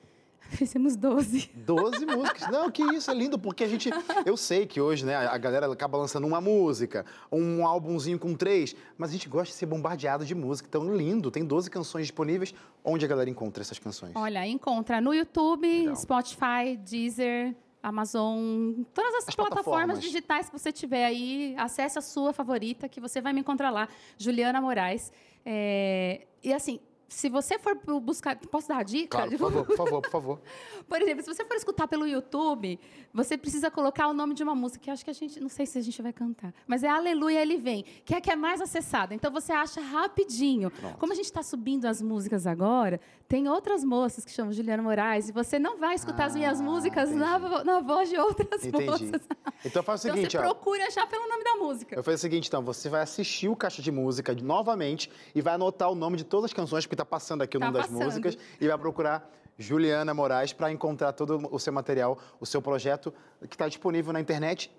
Fizemos 0.57 0.97
12. 0.97 1.51
12 1.55 2.07
músicas. 2.07 2.51
Não, 2.51 2.71
que 2.71 2.83
isso, 2.95 3.11
é 3.11 3.15
lindo, 3.15 3.39
porque 3.39 3.65
a 3.65 3.69
gente. 3.69 3.91
Eu 4.25 4.37
sei 4.37 4.67
que 4.67 4.81
hoje, 4.81 5.05
né, 5.05 5.15
a 5.15 5.37
galera 5.39 5.71
acaba 5.71 5.99
lançando 5.99 6.27
uma 6.27 6.41
música, 6.41 7.05
um 7.31 7.67
álbumzinho 7.67 8.19
com 8.19 8.35
três, 8.35 8.75
mas 8.97 9.11
a 9.11 9.13
gente 9.13 9.29
gosta 9.29 9.53
de 9.53 9.59
ser 9.59 9.67
bombardeado 9.67 10.25
de 10.25 10.35
música. 10.35 10.69
Então, 10.69 10.95
lindo, 10.95 11.31
tem 11.31 11.45
12 11.45 11.71
canções 11.71 12.07
disponíveis. 12.07 12.55
Onde 12.85 13.05
a 13.05 13.09
galera 13.09 13.29
encontra 13.29 13.63
essas 13.63 13.79
canções? 13.79 14.13
Olha, 14.15 14.47
encontra 14.47 15.01
no 15.01 15.13
YouTube, 15.13 15.67
Legal. 15.67 15.97
Spotify, 15.97 16.77
Deezer. 16.79 17.55
Amazon, 17.83 18.83
todas 18.93 19.15
as, 19.15 19.29
as 19.29 19.35
plataformas, 19.37 19.65
plataformas, 19.65 20.01
digitais 20.01 20.51
que 20.51 20.59
você 20.59 20.73
tiver 20.73 21.05
aí, 21.05 21.55
acesse 21.57 21.97
a 21.97 22.03
sua 22.03 22.33
favorita, 22.33 22.89
que 22.89 23.01
você 23.01 23.21
vai 23.21 23.33
me 23.33 23.39
encontrar 23.39 23.71
lá, 23.71 23.89
Juliana 24.19 24.61
Moraes. 24.61 25.13
É, 25.45 26.27
e 26.43 26.53
assim, 26.53 26.81
se 27.09 27.29
você 27.29 27.59
for 27.59 27.77
buscar. 28.01 28.37
Posso 28.37 28.69
dar 28.69 28.79
a 28.79 28.83
dica? 28.83 29.19
Claro, 29.19 29.31
por 29.31 29.39
favor, 29.39 29.67
por 29.67 29.77
favor, 29.77 30.03
por 30.03 30.11
favor. 30.11 30.41
por 30.89 31.03
exemplo, 31.03 31.23
se 31.23 31.35
você 31.35 31.45
for 31.45 31.57
escutar 31.57 31.87
pelo 31.87 32.07
YouTube, 32.07 32.79
você 33.13 33.39
precisa 33.39 33.71
colocar 33.71 34.09
o 34.09 34.13
nome 34.13 34.35
de 34.35 34.43
uma 34.43 34.55
música 34.55 34.85
que 34.85 34.91
acho 34.91 35.05
que 35.05 35.11
a 35.11 35.15
gente. 35.15 35.41
Não 35.41 35.49
sei 35.49 35.67
se 35.67 35.79
a 35.79 35.83
gente 35.83 36.01
vai 36.03 36.13
cantar. 36.13 36.53
Mas 36.67 36.83
é 36.83 36.89
Aleluia 36.89 37.41
Ele 37.41 37.57
Vem, 37.57 37.85
que 38.05 38.15
é 38.15 38.19
a 38.19 38.21
que 38.21 38.31
é 38.31 38.37
mais 38.37 38.61
acessada. 38.61 39.15
Então 39.15 39.31
você 39.31 39.53
acha 39.53 39.81
rapidinho. 39.81 40.71
Pronto. 40.71 40.99
Como 40.99 41.13
a 41.13 41.17
gente 41.17 41.27
está 41.27 41.43
subindo 41.43 41.87
as 41.87 42.03
músicas 42.03 42.47
agora, 42.47 43.01
tem 43.29 43.49
outras 43.49 43.83
moças 43.85 44.25
que 44.25 44.31
chamam 44.31 44.53
Juliana 44.53 44.83
Moraes, 44.83 45.29
e 45.29 45.33
você 45.33 45.59
não 45.59 45.79
vai 45.79 45.95
escutar 45.95 46.25
ah, 46.25 46.27
as 46.27 46.37
minhas 46.37 46.61
músicas 46.61 47.11
na, 47.11 47.39
na, 47.65 47.81
voz 47.81 48.09
de 48.09 48.17
outras 48.17 48.65
entendi. 48.65 48.85
moças. 48.85 49.23
Então 49.65 49.83
faz 49.83 50.01
o 50.01 50.03
seguinte, 50.03 50.27
então, 50.37 50.43
você 50.43 50.47
ó, 50.47 50.55
procura 50.55 50.87
achar 50.87 51.07
pelo 51.09 51.29
nome 51.29 51.43
da 51.43 51.57
música. 51.57 51.97
Eu 51.97 52.05
faço 52.05 52.17
o 52.17 52.19
seguinte, 52.19 52.49
então, 52.49 52.63
você 52.63 52.89
vai 52.89 53.03
assistir 53.03 53.49
o 53.49 53.57
Caixa 53.57 53.83
de 53.83 53.91
Música 53.91 54.35
novamente 54.35 55.11
e 55.35 55.41
vai 55.41 55.55
anotar 55.55 55.91
o 55.91 55.95
nome 55.95 56.17
de 56.17 56.25
todas 56.25 56.47
as 56.47 56.53
canções, 56.53 56.87
porque 56.87 56.96
está 56.97 57.05
passando 57.05 57.43
aqui 57.43 57.57
o 57.57 57.61
tá 57.61 57.67
nome 57.67 57.79
passando. 57.79 57.99
das 57.99 58.07
músicas, 58.07 58.39
e 58.61 58.67
vai 58.67 58.77
procurar 58.79 59.31
Juliana 59.59 60.13
Moraes 60.13 60.53
para 60.53 60.71
encontrar 60.71 61.13
todo 61.13 61.49
o 61.51 61.59
seu 61.59 61.73
material, 61.73 62.19
o 62.41 62.47
seu 62.47 62.61
projeto 62.61 63.13
que 63.49 63.55
está 63.55 63.69
disponível 63.69 64.13
na 64.13 64.21
internet. 64.21 64.71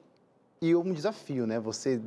E 0.62 0.76
um 0.76 0.92
desafio, 0.92 1.46
né? 1.46 1.60
Você 1.60 2.02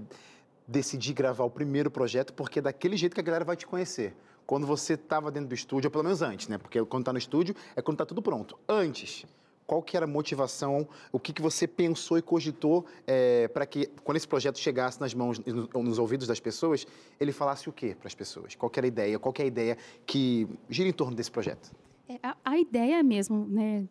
decidir 0.66 1.12
gravar 1.12 1.44
o 1.44 1.50
primeiro 1.50 1.90
projeto, 1.90 2.32
porque 2.32 2.58
é 2.58 2.62
daquele 2.62 2.96
jeito 2.96 3.14
que 3.14 3.20
a 3.20 3.24
galera 3.24 3.44
vai 3.44 3.56
te 3.56 3.66
conhecer. 3.66 4.14
Quando 4.46 4.66
você 4.66 4.94
estava 4.94 5.30
dentro 5.30 5.48
do 5.48 5.54
estúdio, 5.54 5.88
ou 5.88 5.92
pelo 5.92 6.04
menos 6.04 6.22
antes, 6.22 6.48
né? 6.48 6.58
Porque 6.58 6.84
quando 6.84 7.02
está 7.02 7.12
no 7.12 7.18
estúdio 7.18 7.54
é 7.76 7.82
quando 7.82 7.96
está 7.96 8.06
tudo 8.06 8.20
pronto. 8.20 8.58
Antes, 8.68 9.24
qual 9.70 9.84
que 9.84 9.96
era 9.96 10.04
a 10.04 10.08
motivação, 10.08 10.84
o 11.12 11.20
que, 11.20 11.32
que 11.32 11.40
você 11.40 11.64
pensou 11.64 12.18
e 12.18 12.22
cogitou 12.22 12.84
é, 13.06 13.46
para 13.46 13.64
que, 13.64 13.86
quando 14.02 14.16
esse 14.16 14.26
projeto 14.26 14.58
chegasse 14.58 15.00
nas 15.00 15.14
mãos, 15.14 15.40
nos 15.72 15.96
ouvidos 15.96 16.26
das 16.26 16.40
pessoas, 16.40 16.84
ele 17.20 17.30
falasse 17.30 17.68
o 17.68 17.72
quê 17.72 17.94
para 17.96 18.08
as 18.08 18.14
pessoas? 18.16 18.56
Qual 18.56 18.68
que 18.68 18.80
era 18.80 18.86
a 18.86 18.88
ideia? 18.88 19.16
Qual 19.16 19.32
que 19.32 19.42
é 19.42 19.44
a 19.44 19.46
ideia 19.46 19.78
que 20.04 20.48
gira 20.68 20.88
em 20.88 20.92
torno 20.92 21.14
desse 21.14 21.30
projeto? 21.30 21.70
É, 22.08 22.18
a, 22.20 22.36
a, 22.44 22.58
ideia 22.58 22.98
é 22.98 23.02
mesmo, 23.04 23.46
né, 23.46 23.86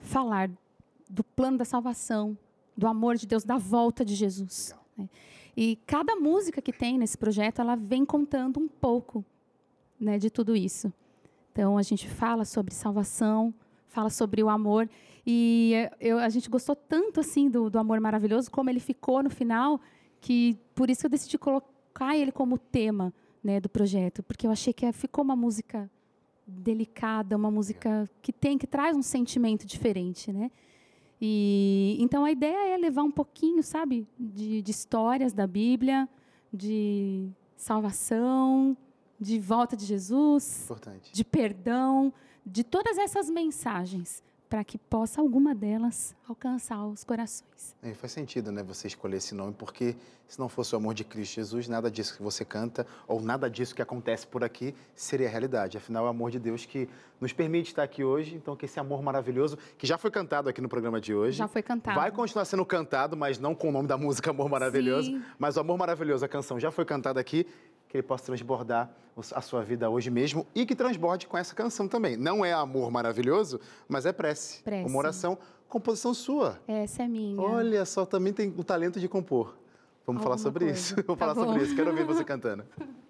falar 0.00 0.50
do 1.08 1.22
plano 1.22 1.58
da 1.58 1.64
salvação, 1.64 2.36
do 2.76 2.88
amor 2.88 3.14
de 3.14 3.24
Deus, 3.24 3.44
da 3.44 3.56
volta 3.56 4.04
de 4.04 4.16
Jesus. 4.16 4.74
Né? 4.98 5.08
E 5.56 5.78
cada 5.86 6.16
música 6.16 6.60
que 6.60 6.72
tem 6.72 6.98
nesse 6.98 7.16
projeto, 7.16 7.60
ela 7.60 7.76
vem 7.76 8.04
contando 8.04 8.58
um 8.58 8.66
pouco 8.66 9.24
né, 10.00 10.18
de 10.18 10.28
tudo 10.28 10.56
isso. 10.56 10.92
Então, 11.52 11.78
a 11.78 11.82
gente 11.82 12.08
fala 12.08 12.44
sobre 12.44 12.74
salvação, 12.74 13.54
fala 13.90 14.10
sobre 14.10 14.42
o 14.42 14.48
amor. 14.48 14.88
E 15.26 15.74
eu, 16.00 16.18
a 16.18 16.28
gente 16.28 16.48
gostou 16.48 16.74
tanto 16.74 17.20
assim 17.20 17.48
do, 17.50 17.68
do 17.68 17.78
Amor 17.78 18.00
Maravilhoso, 18.00 18.50
como 18.50 18.70
ele 18.70 18.80
ficou 18.80 19.22
no 19.22 19.30
final, 19.30 19.80
que 20.20 20.58
por 20.74 20.90
isso 20.90 21.06
eu 21.06 21.10
decidi 21.10 21.38
colocar 21.38 22.16
ele 22.16 22.32
como 22.32 22.58
tema 22.58 23.12
né, 23.42 23.60
do 23.60 23.68
projeto, 23.68 24.22
porque 24.22 24.46
eu 24.46 24.50
achei 24.50 24.72
que 24.72 24.90
ficou 24.92 25.24
uma 25.24 25.36
música 25.36 25.90
delicada, 26.46 27.36
uma 27.36 27.50
música 27.50 28.08
que 28.20 28.32
tem, 28.32 28.58
que 28.58 28.66
traz 28.66 28.96
um 28.96 29.02
sentimento 29.02 29.66
diferente, 29.66 30.32
né? 30.32 30.50
E 31.20 31.98
então 32.00 32.24
a 32.24 32.32
ideia 32.32 32.74
é 32.74 32.76
levar 32.78 33.02
um 33.02 33.10
pouquinho, 33.10 33.62
sabe, 33.62 34.08
de, 34.18 34.62
de 34.62 34.70
histórias 34.70 35.32
da 35.32 35.46
Bíblia, 35.46 36.08
de 36.52 37.28
salvação, 37.56 38.76
de 39.20 39.38
volta 39.38 39.76
de 39.76 39.84
Jesus, 39.84 40.64
Importante. 40.64 41.12
de 41.12 41.24
perdão, 41.24 42.12
de 42.44 42.64
todas 42.64 42.96
essas 42.96 43.28
mensagens 43.28 44.22
para 44.50 44.64
que 44.64 44.76
possa 44.76 45.20
alguma 45.20 45.54
delas 45.54 46.12
alcançar 46.28 46.84
os 46.84 47.04
corações. 47.04 47.76
É, 47.80 47.94
faz 47.94 48.12
sentido, 48.12 48.50
né, 48.50 48.64
você 48.64 48.88
escolher 48.88 49.18
esse 49.18 49.32
nome, 49.32 49.54
porque 49.56 49.94
se 50.26 50.40
não 50.40 50.48
fosse 50.48 50.74
o 50.74 50.76
amor 50.76 50.92
de 50.92 51.04
Cristo 51.04 51.36
Jesus, 51.36 51.68
nada 51.68 51.88
disso 51.88 52.16
que 52.16 52.22
você 52.22 52.44
canta 52.44 52.84
ou 53.06 53.20
nada 53.20 53.48
disso 53.48 53.72
que 53.72 53.80
acontece 53.80 54.26
por 54.26 54.42
aqui 54.42 54.74
seria 54.94 55.28
realidade. 55.28 55.78
Afinal, 55.78 56.04
é 56.04 56.06
o 56.08 56.10
amor 56.10 56.32
de 56.32 56.40
Deus 56.40 56.66
que 56.66 56.88
nos 57.20 57.32
permite 57.32 57.68
estar 57.68 57.84
aqui 57.84 58.02
hoje, 58.02 58.34
então 58.34 58.56
que 58.56 58.64
esse 58.64 58.80
amor 58.80 59.02
maravilhoso, 59.02 59.56
que 59.78 59.86
já 59.86 59.96
foi 59.96 60.10
cantado 60.10 60.48
aqui 60.48 60.60
no 60.60 60.68
programa 60.68 61.00
de 61.00 61.14
hoje, 61.14 61.38
já 61.38 61.46
foi 61.46 61.62
cantado. 61.62 61.98
Vai 61.98 62.10
continuar 62.10 62.44
sendo 62.44 62.66
cantado, 62.66 63.16
mas 63.16 63.38
não 63.38 63.54
com 63.54 63.68
o 63.68 63.72
nome 63.72 63.86
da 63.86 63.96
música 63.96 64.30
Amor 64.30 64.48
Maravilhoso, 64.48 65.12
Sim. 65.12 65.22
mas 65.38 65.56
o 65.56 65.60
Amor 65.60 65.78
Maravilhoso, 65.78 66.24
a 66.24 66.28
canção 66.28 66.58
já 66.58 66.72
foi 66.72 66.84
cantada 66.84 67.20
aqui 67.20 67.46
que 67.90 67.96
ele 67.96 68.02
possa 68.04 68.24
transbordar 68.24 68.88
a 69.34 69.40
sua 69.42 69.62
vida 69.62 69.90
hoje 69.90 70.10
mesmo 70.10 70.46
e 70.54 70.64
que 70.64 70.74
transborde 70.76 71.26
com 71.26 71.36
essa 71.36 71.54
canção 71.54 71.88
também. 71.88 72.16
Não 72.16 72.44
é 72.44 72.52
amor 72.52 72.90
maravilhoso, 72.90 73.60
mas 73.88 74.06
é 74.06 74.12
prece. 74.12 74.62
prece. 74.62 74.88
Uma 74.88 74.98
oração, 74.98 75.36
composição 75.68 76.14
sua. 76.14 76.58
Essa 76.68 77.02
é 77.02 77.08
minha. 77.08 77.38
Olha 77.38 77.84
só, 77.84 78.06
também 78.06 78.32
tem 78.32 78.54
o 78.56 78.62
talento 78.62 79.00
de 79.00 79.08
compor. 79.08 79.56
Vamos 80.06 80.22
Alguma 80.22 80.22
falar 80.22 80.38
sobre 80.38 80.66
coisa. 80.66 80.78
isso. 80.78 80.94
Vamos 81.04 81.06
tá 81.06 81.16
falar 81.16 81.34
bom. 81.34 81.44
sobre 81.44 81.64
isso. 81.64 81.74
Quero 81.74 81.90
ouvir 81.90 82.04
você 82.04 82.24
cantando. 82.24 82.64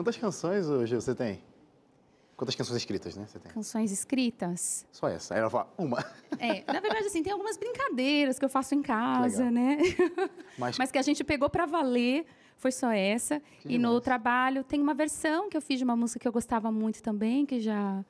Quantas 0.00 0.16
canções 0.16 0.66
hoje 0.66 0.94
você 0.94 1.14
tem? 1.14 1.42
Quantas 2.34 2.54
canções 2.54 2.78
escritas, 2.78 3.14
né? 3.14 3.26
Você 3.28 3.38
tem? 3.38 3.52
Canções 3.52 3.92
escritas. 3.92 4.86
Só 4.90 5.06
essa. 5.08 5.34
Aí 5.34 5.40
ela 5.40 5.50
fala, 5.50 5.70
uma. 5.76 6.02
É, 6.38 6.64
na 6.72 6.80
verdade, 6.80 7.04
assim, 7.04 7.22
tem 7.22 7.30
algumas 7.30 7.58
brincadeiras 7.58 8.38
que 8.38 8.44
eu 8.46 8.48
faço 8.48 8.74
em 8.74 8.80
casa, 8.80 9.50
né? 9.50 9.76
Mas, 10.56 10.78
Mas 10.80 10.90
que 10.90 10.96
a 10.96 11.02
gente 11.02 11.22
pegou 11.22 11.50
para 11.50 11.66
valer, 11.66 12.24
foi 12.56 12.72
só 12.72 12.90
essa. 12.90 13.40
Que 13.60 13.74
e 13.74 13.78
no 13.78 13.88
demais. 13.88 14.04
trabalho 14.04 14.64
tem 14.64 14.80
uma 14.80 14.94
versão 14.94 15.50
que 15.50 15.56
eu 15.58 15.60
fiz 15.60 15.76
de 15.76 15.84
uma 15.84 15.94
música 15.94 16.18
que 16.18 16.26
eu 16.26 16.32
gostava 16.32 16.72
muito 16.72 17.02
também, 17.02 17.44
que 17.44 17.60
já 17.60 18.02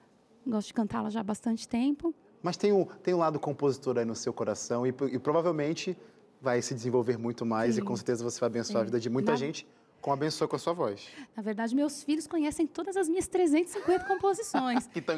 gosto 0.46 0.68
de 0.68 0.74
cantá-la 0.74 1.10
já 1.10 1.18
há 1.18 1.24
bastante 1.24 1.66
tempo. 1.66 2.14
mas 2.40 2.56
tem, 2.56 2.72
um, 2.72 2.84
tem 2.84 3.14
um 3.14 3.18
lado 3.18 3.40
compositor 3.40 3.98
aí 3.98 4.04
no 4.04 4.14
seu 4.14 4.32
coração 4.32 4.86
e, 4.86 4.90
e 5.10 5.18
provavelmente 5.18 5.98
vai 6.40 6.62
se 6.62 6.72
desenvolver 6.72 7.18
muito 7.18 7.44
mais 7.44 7.72
e 7.76 7.80
Sim. 7.80 7.84
com 7.84 7.96
certeza 7.96 8.22
você 8.22 8.38
vai 8.38 8.46
abençoar 8.46 8.76
a 8.76 8.84
Sim. 8.84 8.86
vida 8.86 9.00
de 9.00 9.10
muita 9.10 9.32
Na- 9.32 9.36
gente, 9.36 9.66
como 10.00 10.14
abençoa 10.14 10.48
com 10.48 10.56
a 10.56 10.58
sua 10.58 10.72
voz. 10.72 11.08
Na 11.36 11.42
verdade, 11.42 11.74
meus 11.74 12.02
filhos 12.02 12.26
conhecem 12.26 12.66
todas 12.66 12.96
as 12.96 13.08
minhas 13.08 13.26
350 13.26 14.04
composições. 14.04 14.86
Que 14.92 14.98
estão 14.98 15.16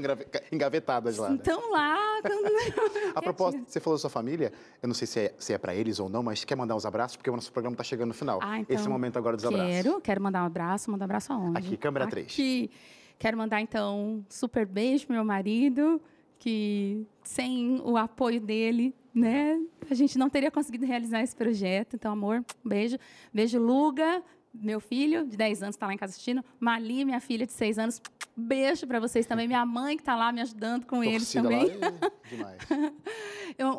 engavetadas 0.50 1.18
lá. 1.18 1.30
né? 1.30 1.38
Então 1.40 1.70
lá. 1.70 1.96
A 3.14 3.22
propósito, 3.22 3.64
você 3.66 3.80
falou 3.80 3.96
da 3.96 4.00
sua 4.00 4.10
família, 4.10 4.52
eu 4.82 4.86
não 4.86 4.94
sei 4.94 5.06
se 5.06 5.20
é, 5.20 5.34
se 5.38 5.52
é 5.52 5.58
para 5.58 5.74
eles 5.74 5.98
ou 5.98 6.08
não, 6.08 6.22
mas 6.22 6.44
quer 6.44 6.56
mandar 6.56 6.76
os 6.76 6.84
abraços, 6.84 7.16
porque 7.16 7.30
o 7.30 7.34
nosso 7.34 7.52
programa 7.52 7.74
está 7.74 7.84
chegando 7.84 8.08
no 8.08 8.14
final. 8.14 8.38
Ah, 8.42 8.58
então, 8.58 8.74
Esse 8.76 8.86
é 8.86 8.88
momento 8.88 9.16
agora 9.16 9.36
dos 9.36 9.44
abraços. 9.44 9.70
Quero, 9.70 10.00
quero 10.00 10.20
mandar 10.22 10.42
um 10.42 10.46
abraço. 10.46 10.90
Mandar 10.90 11.04
um 11.04 11.06
abraço 11.06 11.32
aonde? 11.32 11.58
Aqui, 11.58 11.76
câmera 11.76 12.06
três. 12.06 12.26
Aqui. 12.26 12.70
Quero 13.18 13.36
mandar, 13.38 13.60
então, 13.60 13.98
um 13.98 14.24
super 14.28 14.66
beijo 14.66 15.06
pro 15.06 15.14
meu 15.14 15.24
marido, 15.24 16.00
que 16.38 17.06
sem 17.22 17.80
o 17.84 17.96
apoio 17.96 18.40
dele, 18.40 18.92
né, 19.14 19.60
a 19.88 19.94
gente 19.94 20.18
não 20.18 20.28
teria 20.28 20.50
conseguido 20.50 20.84
realizar 20.84 21.22
esse 21.22 21.36
projeto. 21.36 21.94
Então, 21.94 22.12
amor, 22.12 22.44
beijo. 22.64 22.98
Beijo, 23.32 23.60
Luga, 23.60 24.22
meu 24.54 24.80
filho, 24.80 25.26
de 25.26 25.36
10 25.36 25.62
anos, 25.62 25.74
está 25.76 25.86
lá 25.86 25.94
em 25.94 25.96
casa 25.96 26.12
assistindo. 26.12 26.44
Mali, 26.60 27.04
minha 27.04 27.20
filha, 27.20 27.46
de 27.46 27.52
6 27.52 27.78
anos. 27.78 28.02
Beijo 28.36 28.86
para 28.86 28.98
vocês 28.98 29.26
também. 29.26 29.46
Minha 29.46 29.64
mãe, 29.66 29.96
que 29.96 30.02
está 30.02 30.16
lá 30.16 30.32
me 30.32 30.40
ajudando 30.40 30.86
com 30.86 31.02
eles 31.04 31.30
Torcida 31.32 31.42
também. 31.42 31.78
lá, 31.78 31.88
é 32.24 32.28
demais. 32.28 32.58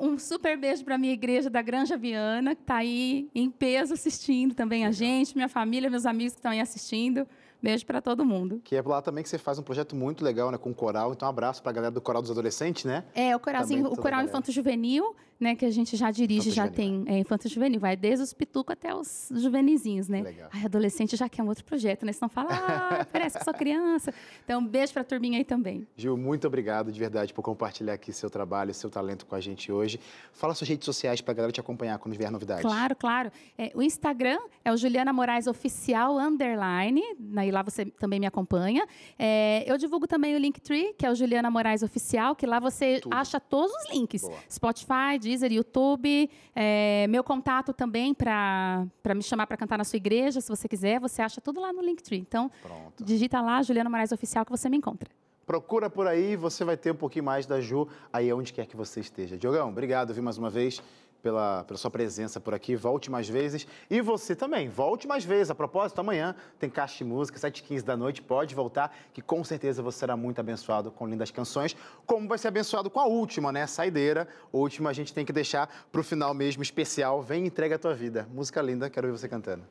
Um 0.02 0.18
super 0.18 0.58
beijo 0.58 0.84
para 0.84 0.98
minha 0.98 1.14
igreja 1.14 1.50
da 1.50 1.62
Granja 1.62 1.98
Viana, 1.98 2.56
que 2.56 2.62
está 2.62 2.78
aí 2.78 3.30
em 3.34 3.50
peso 3.50 3.94
assistindo 3.94 4.54
também 4.54 4.86
a 4.86 4.92
gente, 4.92 5.36
minha 5.36 5.50
família, 5.50 5.90
meus 5.90 6.06
amigos 6.06 6.34
que 6.34 6.40
estão 6.40 6.52
aí 6.52 6.60
assistindo. 6.60 7.28
Beijo 7.64 7.86
para 7.86 8.02
todo 8.02 8.26
mundo. 8.26 8.60
Que 8.62 8.76
é 8.76 8.82
lá 8.82 9.02
também 9.02 9.24
que 9.24 9.30
você 9.30 9.38
faz 9.38 9.58
um 9.58 9.64
projeto 9.64 9.96
muito 9.96 10.22
legal, 10.22 10.52
né, 10.52 10.58
com 10.58 10.72
o 10.72 10.76
coral. 10.76 11.14
Então, 11.14 11.26
um 11.26 11.30
abraço 11.30 11.64
para 11.64 11.72
a 11.72 11.74
galera 11.74 11.92
do 11.92 12.02
Coral 12.02 12.22
dos 12.22 12.30
Adolescentes, 12.30 12.84
né? 12.84 13.06
É, 13.16 13.34
o 13.34 13.40
coralzinho, 13.40 13.84
Também 13.84 13.98
o 13.98 14.02
coral. 14.02 14.22
Infanto 14.22 14.52
Juvenil, 14.52 15.16
né, 15.40 15.56
que 15.56 15.66
a 15.66 15.72
gente 15.72 15.96
já 15.96 16.12
dirige, 16.12 16.50
Infanto 16.50 16.56
já 16.56 16.66
Juvenil, 16.66 17.06
tem 17.06 17.16
é, 17.16 17.20
Infanto 17.20 17.50
Juvenil, 17.50 17.80
vai 17.80 17.96
desde 17.96 18.24
os 18.24 18.34
pitucos 18.34 18.74
até 18.74 18.94
os 18.96 19.30
juvenizinhos, 19.36 20.08
né? 20.08 20.22
Legal. 20.22 20.50
Ai, 20.52 20.66
adolescente 20.66 21.16
já 21.16 21.28
quer 21.28 21.44
um 21.44 21.48
outro 21.48 21.64
projeto, 21.64 22.06
né? 22.06 22.12
Senão 22.12 22.30
fala, 22.30 22.50
ah, 22.52 23.06
parece 23.12 23.38
que 23.38 23.44
sou 23.44 23.54
criança. 23.54 24.14
Então, 24.44 24.60
um 24.60 24.66
beijo 24.66 24.94
para 24.94 25.02
a 25.02 25.06
turminha 25.06 25.38
aí 25.38 25.44
também. 25.44 25.88
Gil, 25.96 26.16
muito 26.18 26.48
obrigado 26.48 26.92
de 26.92 27.00
verdade 27.00 27.34
por 27.34 27.42
compartilhar 27.42 27.94
aqui 27.94 28.12
seu 28.12 28.30
trabalho, 28.30 28.74
seu 28.74 28.90
talento 28.90 29.26
com 29.26 29.36
a 29.36 29.40
gente 29.40 29.72
hoje. 29.72 30.00
Fala 30.32 30.54
suas 30.54 30.70
redes 30.70 30.86
sociais 30.86 31.22
para 31.22 31.32
a 31.32 31.36
galera 31.36 31.52
te 31.52 31.60
acompanhar 31.60 31.98
quando 32.00 32.16
vier 32.16 32.32
novidades. 32.32 32.64
Claro, 32.64 32.96
claro. 32.96 33.32
É, 33.58 33.72
o 33.76 33.82
Instagram 33.82 34.40
é 34.64 34.72
o 34.72 34.78
Juliana 34.78 35.12
Moraes 35.12 35.48
Oficial 35.48 36.18
Underline. 36.18 37.02
Aí 37.36 37.52
lá 37.52 37.62
você 37.62 37.86
também 37.86 38.20
me 38.20 38.26
acompanha. 38.26 38.86
É, 39.18 39.64
eu 39.68 39.78
divulgo 39.78 40.08
também 40.08 40.36
o 40.36 40.38
Linktree, 40.40 40.94
que 40.98 41.06
é 41.06 41.12
o 41.12 41.16
Juliana 41.16 41.50
Moraes 41.50 41.84
Oficial, 41.84 42.36
que 42.36 42.46
lá 42.46 42.60
você 42.60 43.00
Tudo. 43.02 43.14
acha 43.14 43.40
todos 43.40 43.72
os 43.72 43.94
links. 43.94 44.22
Boa. 44.22 44.38
Spotify, 44.50 45.20
Deezer, 45.24 45.52
YouTube. 45.52 46.30
É, 46.56 47.08
meu 47.08 47.24
contato 47.24 47.74
também 47.74 48.14
para 48.14 48.86
me 49.16 49.24
chamar 49.24 49.48
para 49.48 49.58
cantar 49.58 49.78
na 49.78 49.84
sua 49.84 49.98
igreja, 49.98 50.42
se 50.42 50.50
você 50.50 50.68
quiser. 50.68 51.00
Você 51.00 51.22
acha 51.22 51.42
tudo 51.42 51.60
lá 51.60 51.74
no 51.74 51.82
Linktree. 51.82 52.20
Então, 52.20 52.52
Pronto. 52.62 53.04
digita 53.04 53.42
lá, 53.42 53.62
Juliana 53.64 53.90
Moraes 53.90 54.12
Oficial, 54.12 54.46
que 54.46 54.52
você 54.52 54.70
me 54.70 54.78
encontra. 54.78 55.10
Procura 55.46 55.90
por 55.90 56.08
aí, 56.08 56.38
você 56.38 56.64
vai 56.64 56.78
ter 56.78 56.92
um 56.92 56.96
pouquinho 56.96 57.26
mais 57.26 57.46
da 57.46 57.60
Ju 57.60 57.88
aí 58.14 58.32
onde 58.32 58.54
quer 58.54 58.66
que 58.66 58.78
você 58.78 59.02
esteja. 59.02 59.38
Diogão, 59.38 59.68
obrigado, 59.70 60.14
viu, 60.14 60.24
mais 60.24 60.38
uma 60.38 60.50
vez. 60.50 60.82
Pela, 61.24 61.64
pela 61.64 61.78
sua 61.78 61.90
presença 61.90 62.40
por 62.40 62.54
aqui. 62.54 62.76
Volte 62.76 63.10
mais 63.10 63.28
vezes. 63.28 63.66
E 63.90 64.02
você 64.02 64.36
também, 64.36 64.68
volte 64.68 65.08
mais 65.08 65.24
vezes. 65.24 65.50
A 65.50 65.56
propósito, 65.56 66.00
amanhã 66.00 66.36
tem 66.60 66.70
Caixa 66.70 66.98
de 66.98 67.06
Música, 67.06 67.40
7h15 67.40 67.82
da 67.82 67.98
noite. 67.98 68.22
Pode 68.22 68.54
voltar, 68.54 68.96
que 69.14 69.22
com 69.22 69.44
certeza 69.44 69.82
você 69.82 70.00
será 70.00 70.18
muito 70.18 70.40
abençoado 70.40 70.92
com 70.92 71.08
lindas 71.08 71.32
canções. 71.32 71.76
Como 72.06 72.28
vai 72.28 72.38
ser 72.38 72.50
abençoado 72.50 72.90
com 72.90 73.00
a 73.00 73.06
última, 73.06 73.52
né? 73.52 73.66
Saideira. 73.66 74.28
A 74.54 74.58
última 74.58 74.90
a 74.90 74.94
gente 74.94 75.14
tem 75.14 75.26
que 75.26 75.32
deixar 75.32 75.88
para 75.92 76.02
o 76.02 76.04
final 76.04 76.34
mesmo 76.34 76.62
especial. 76.62 77.22
Vem 77.22 77.46
entrega 77.46 77.76
a 77.76 77.80
tua 77.80 77.96
vida. 77.96 78.28
Música 78.32 78.62
linda, 78.62 78.90
quero 78.90 79.08
ver 79.08 79.18
você 79.18 79.30
cantando. 79.30 79.64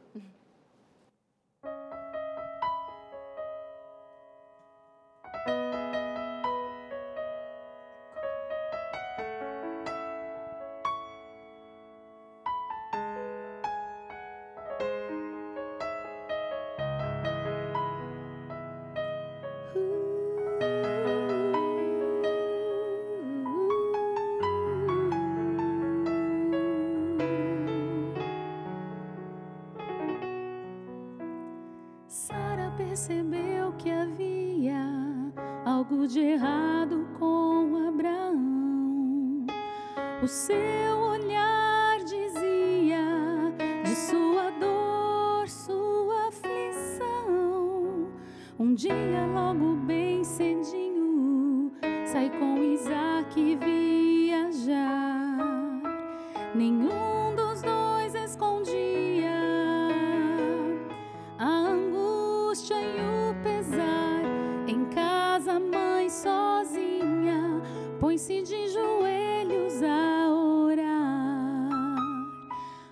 Põe-se 68.02 68.42
de 68.42 68.68
joelhos 68.68 69.80
a 69.80 70.28
orar. 70.28 71.70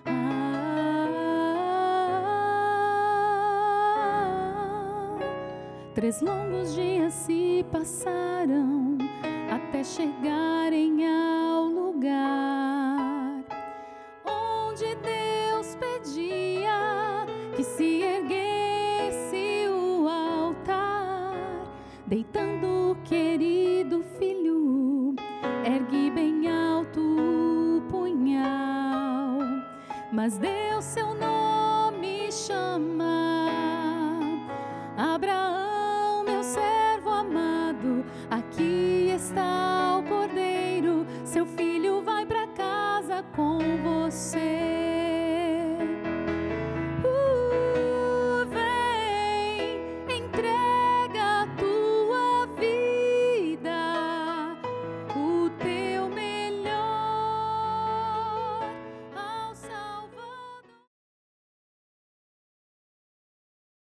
Ah, 0.05 0.69
três 5.93 6.21
longos 6.21 6.73
dias 6.73 7.13
se 7.13 7.65
passaram 7.69 8.97
até 9.51 9.83
chegarem 9.83 11.05
ao 11.05 11.20